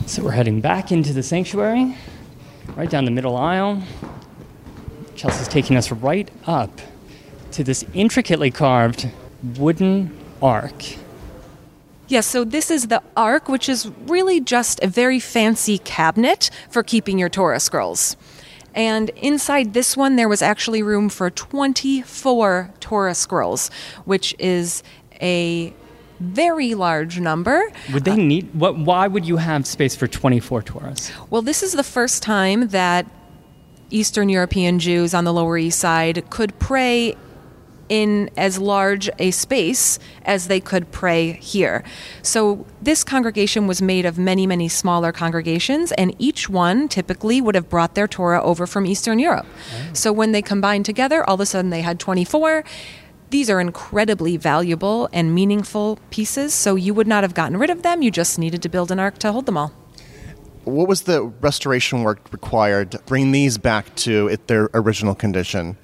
[0.10, 1.96] So we're heading back into the sanctuary,
[2.76, 3.84] right down the middle aisle.
[5.16, 6.82] Chelsea's taking us right up
[7.52, 9.08] to this intricately carved
[9.60, 10.74] wooden ark.
[10.82, 10.98] Yes,
[12.08, 16.82] yeah, so this is the ark, which is really just a very fancy cabinet for
[16.82, 18.18] keeping your Torah scrolls.
[18.74, 23.70] And inside this one, there was actually room for 24 Torah scrolls,
[24.06, 24.82] which is
[25.22, 25.72] a
[26.20, 27.62] very large number.
[27.94, 28.78] Would they need what?
[28.78, 31.12] Why would you have space for 24 Torahs?
[31.30, 33.06] Well, this is the first time that
[33.90, 37.16] Eastern European Jews on the Lower East Side could pray
[37.90, 41.84] in as large a space as they could pray here.
[42.22, 47.56] So this congregation was made of many, many smaller congregations, and each one typically would
[47.56, 49.48] have brought their Torah over from Eastern Europe.
[49.50, 49.94] Oh.
[49.94, 52.64] So when they combined together, all of a sudden they had 24.
[53.30, 57.84] These are incredibly valuable and meaningful pieces, so you would not have gotten rid of
[57.84, 58.02] them.
[58.02, 59.72] You just needed to build an ark to hold them all.
[60.64, 65.78] What was the restoration work required to bring these back to their original condition?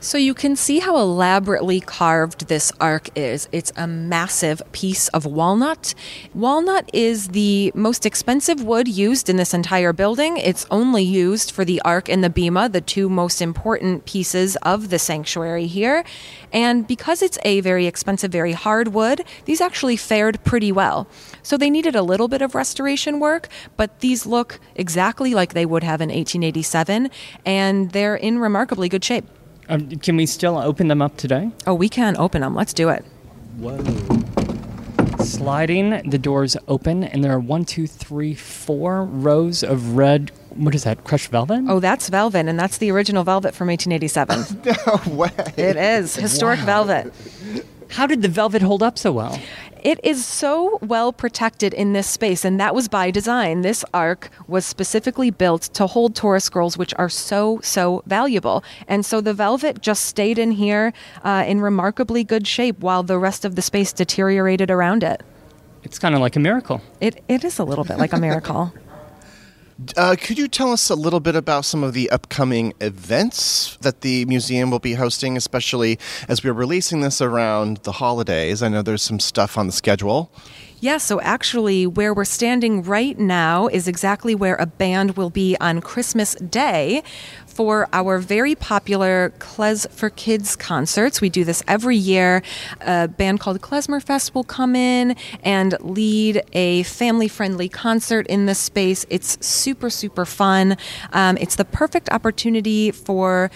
[0.00, 3.48] So you can see how elaborately carved this ark is.
[3.50, 5.92] It's a massive piece of walnut.
[6.32, 10.36] Walnut is the most expensive wood used in this entire building.
[10.36, 14.90] It's only used for the ark and the bema, the two most important pieces of
[14.90, 16.04] the sanctuary here.
[16.52, 21.08] And because it's a very expensive, very hard wood, these actually fared pretty well.
[21.42, 25.66] So they needed a little bit of restoration work, but these look exactly like they
[25.66, 27.10] would have in 1887,
[27.44, 29.26] and they're in remarkably good shape.
[29.68, 31.50] Um, can we still open them up today?
[31.66, 32.54] Oh, we can open them.
[32.54, 33.04] Let's do it.
[33.58, 33.76] Whoa.
[35.22, 40.30] Sliding, the doors open, and there are one, two, three, four rows of red.
[40.54, 41.04] What is that?
[41.04, 41.64] Crushed velvet?
[41.68, 44.62] Oh, that's velvet, and that's the original velvet from 1887.
[45.06, 45.30] no way.
[45.56, 46.84] It is historic wow.
[46.84, 47.14] velvet.
[47.90, 49.40] How did the velvet hold up so well?
[49.82, 53.62] It is so well protected in this space, and that was by design.
[53.62, 58.64] This ark was specifically built to hold Torah scrolls, which are so, so valuable.
[58.88, 63.18] And so the velvet just stayed in here uh, in remarkably good shape while the
[63.18, 65.22] rest of the space deteriorated around it.
[65.84, 66.82] It's kind of like a miracle.
[67.00, 68.72] It, it is a little bit like a miracle.
[69.96, 74.00] Uh, could you tell us a little bit about some of the upcoming events that
[74.00, 78.60] the museum will be hosting, especially as we're releasing this around the holidays?
[78.60, 80.32] I know there's some stuff on the schedule.
[80.80, 85.56] Yeah, so actually, where we're standing right now is exactly where a band will be
[85.60, 87.04] on Christmas Day
[87.58, 91.20] for our very popular Klez for Kids concerts.
[91.20, 92.40] We do this every year.
[92.82, 98.46] A band called Klezmer Fest will come in and lead a family friendly concert in
[98.46, 99.04] this space.
[99.10, 100.76] It's super, super fun.
[101.12, 103.50] Um, it's the perfect opportunity for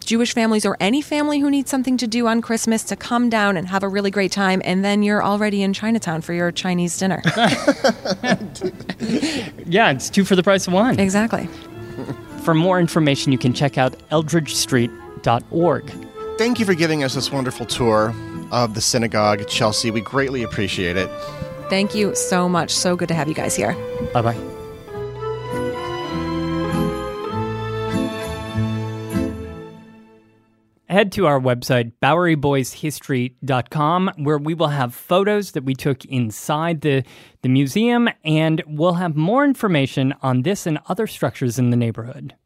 [0.00, 3.56] Jewish families or any family who needs something to do on Christmas to come down
[3.56, 6.98] and have a really great time, and then you're already in Chinatown for your Chinese
[6.98, 7.22] dinner.
[9.64, 10.98] yeah, it's two for the price of one.
[10.98, 11.48] Exactly.
[12.44, 15.92] For more information, you can check out eldridgestreet.org.
[16.36, 18.14] Thank you for giving us this wonderful tour
[18.52, 19.90] of the synagogue, Chelsea.
[19.90, 21.08] We greatly appreciate it.
[21.70, 22.70] Thank you so much.
[22.70, 23.74] So good to have you guys here.
[24.12, 24.53] Bye bye.
[30.94, 37.02] Head to our website, BoweryBoysHistory.com, where we will have photos that we took inside the,
[37.42, 42.36] the museum, and we'll have more information on this and other structures in the neighborhood.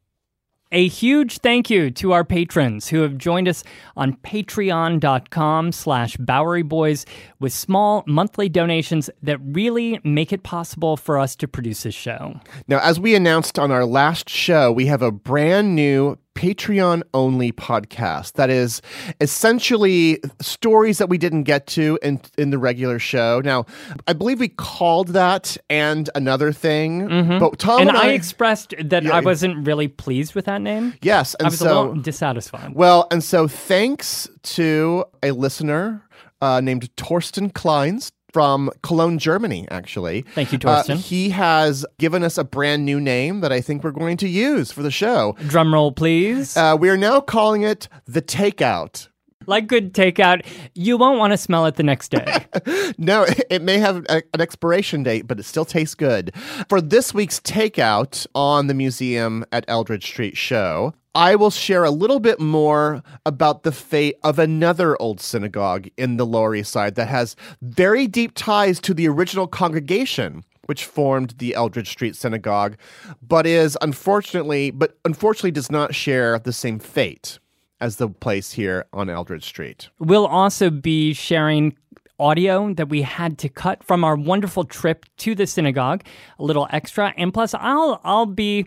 [0.71, 3.63] A huge thank you to our patrons who have joined us
[3.95, 7.05] on patreon.com slash boweryboys
[7.39, 12.39] with small monthly donations that really make it possible for us to produce this show.
[12.67, 17.51] Now, as we announced on our last show, we have a brand new Patreon only
[17.51, 18.81] podcast that is
[19.19, 23.41] essentially stories that we didn't get to in, in the regular show.
[23.43, 23.65] Now,
[24.07, 27.39] I believe we called that and another thing, mm-hmm.
[27.39, 29.15] but Tom and, and I, I, expressed that Yeah.
[29.15, 30.93] I wasn't really pleased with that name.
[31.01, 32.73] yes, and I was so a little dissatisfied.
[32.73, 36.07] well, and so thanks to a listener
[36.39, 40.21] uh, named Torsten Kleins from Cologne, Germany, actually.
[40.35, 40.97] Thank you, Uh, Torsten.
[40.97, 44.71] he has given us a brand new name that I think we're going to use
[44.71, 45.35] for the show.
[45.47, 46.55] Drum roll, please.
[46.55, 49.07] Uh, we are now calling it The Takeout.
[49.47, 52.45] Like good takeout, you won't want to smell it the next day.
[52.97, 56.35] No, it may have a, an expiration date, but it still tastes good.
[56.67, 61.91] For this week's takeout on the Museum at Eldridge Street show, I will share a
[61.91, 66.95] little bit more about the fate of another old synagogue in the Lower East Side
[66.95, 72.77] that has very deep ties to the original congregation which formed the Eldridge Street Synagogue,
[73.23, 77.39] but is unfortunately, but unfortunately does not share the same fate
[77.81, 79.89] as the place here on Eldridge Street.
[79.99, 81.75] we'll also be sharing
[82.19, 86.03] audio that we had to cut from our wonderful trip to the synagogue,
[86.37, 88.65] a little extra, and plus I'll I'll be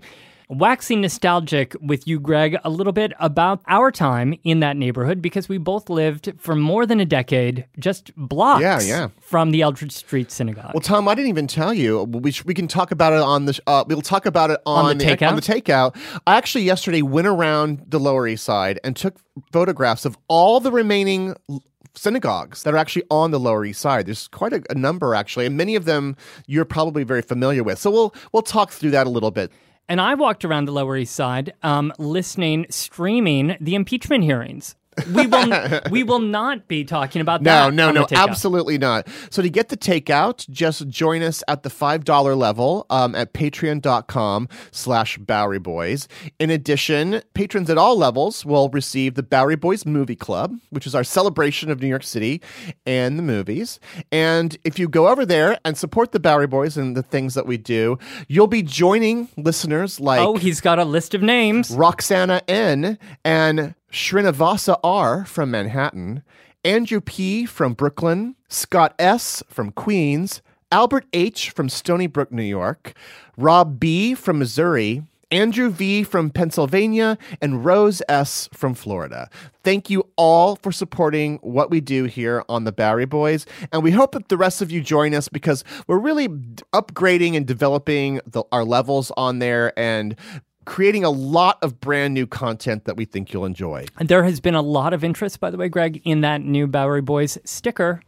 [0.52, 5.48] waxing nostalgic with you Greg a little bit about our time in that neighborhood because
[5.48, 9.08] we both lived for more than a decade just blocks Yeah, yeah.
[9.20, 10.72] from the Eldridge Street synagogue.
[10.74, 12.04] Well, Tom, I didn't even tell you.
[12.04, 13.54] We, sh- we can talk about it on the.
[13.54, 15.28] Sh- uh, we'll talk about it on, On the takeout?
[15.30, 15.96] on the takeout.
[16.26, 19.16] I actually yesterday went around the Lower East Side and took
[19.52, 21.62] photographs of all the remaining l-
[21.94, 24.06] synagogues that are actually on the Lower East Side.
[24.06, 27.78] There's quite a, a number actually, and many of them you're probably very familiar with.
[27.78, 29.50] So we'll we'll talk through that a little bit.
[29.88, 34.74] And I walked around the Lower East Side, um, listening, streaming the impeachment hearings.
[35.14, 37.74] We will, we will not be talking about No, that.
[37.74, 39.08] no, the no, absolutely not.
[39.30, 44.48] So to get the takeout, just join us at the $5 level um, at patreon.com
[44.70, 46.08] slash Bowery Boys.
[46.38, 50.94] In addition, patrons at all levels will receive the Bowery Boys Movie Club, which is
[50.94, 52.42] our celebration of New York City
[52.86, 53.80] and the movies.
[54.10, 57.46] And if you go over there and support the Bowery Boys and the things that
[57.46, 61.70] we do, you'll be joining listeners like Oh, he's got a list of names.
[61.70, 66.22] Roxana N and Srinivasa R from Manhattan,
[66.64, 70.40] Andrew P from Brooklyn, Scott S from Queens,
[70.70, 72.94] Albert H from Stony Brook, New York,
[73.36, 79.28] Rob B from Missouri, Andrew V from Pennsylvania, and Rose S from Florida.
[79.62, 83.90] Thank you all for supporting what we do here on the Bowery Boys, and we
[83.90, 86.28] hope that the rest of you join us because we're really
[86.72, 90.16] upgrading and developing the, our levels on there and
[90.64, 93.86] creating a lot of brand new content that we think you'll enjoy.
[93.98, 96.66] And There has been a lot of interest, by the way, Greg, in that new
[96.66, 98.02] Bowery Boys sticker.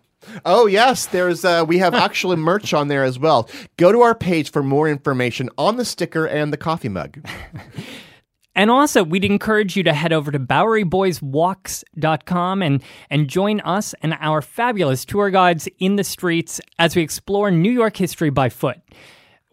[0.44, 3.48] Oh yes, there's uh, we have actually merch on there as well.
[3.76, 7.18] Go to our page for more information on the sticker and the coffee mug.
[8.56, 14.16] And also, we'd encourage you to head over to BoweryBoysWalks.com and, and join us and
[14.20, 18.78] our fabulous tour guides in the streets as we explore New York history by foot.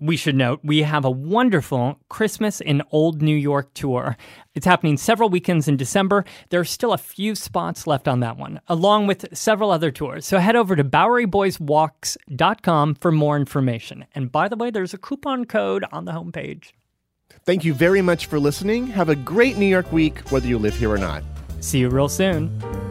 [0.01, 4.17] We should note we have a wonderful Christmas in Old New York tour.
[4.55, 6.25] It's happening several weekends in December.
[6.49, 10.25] There are still a few spots left on that one, along with several other tours.
[10.25, 14.05] So head over to BoweryBoysWalks.com for more information.
[14.15, 16.71] And by the way, there's a coupon code on the homepage.
[17.45, 18.87] Thank you very much for listening.
[18.87, 21.23] Have a great New York week, whether you live here or not.
[21.59, 22.90] See you real soon.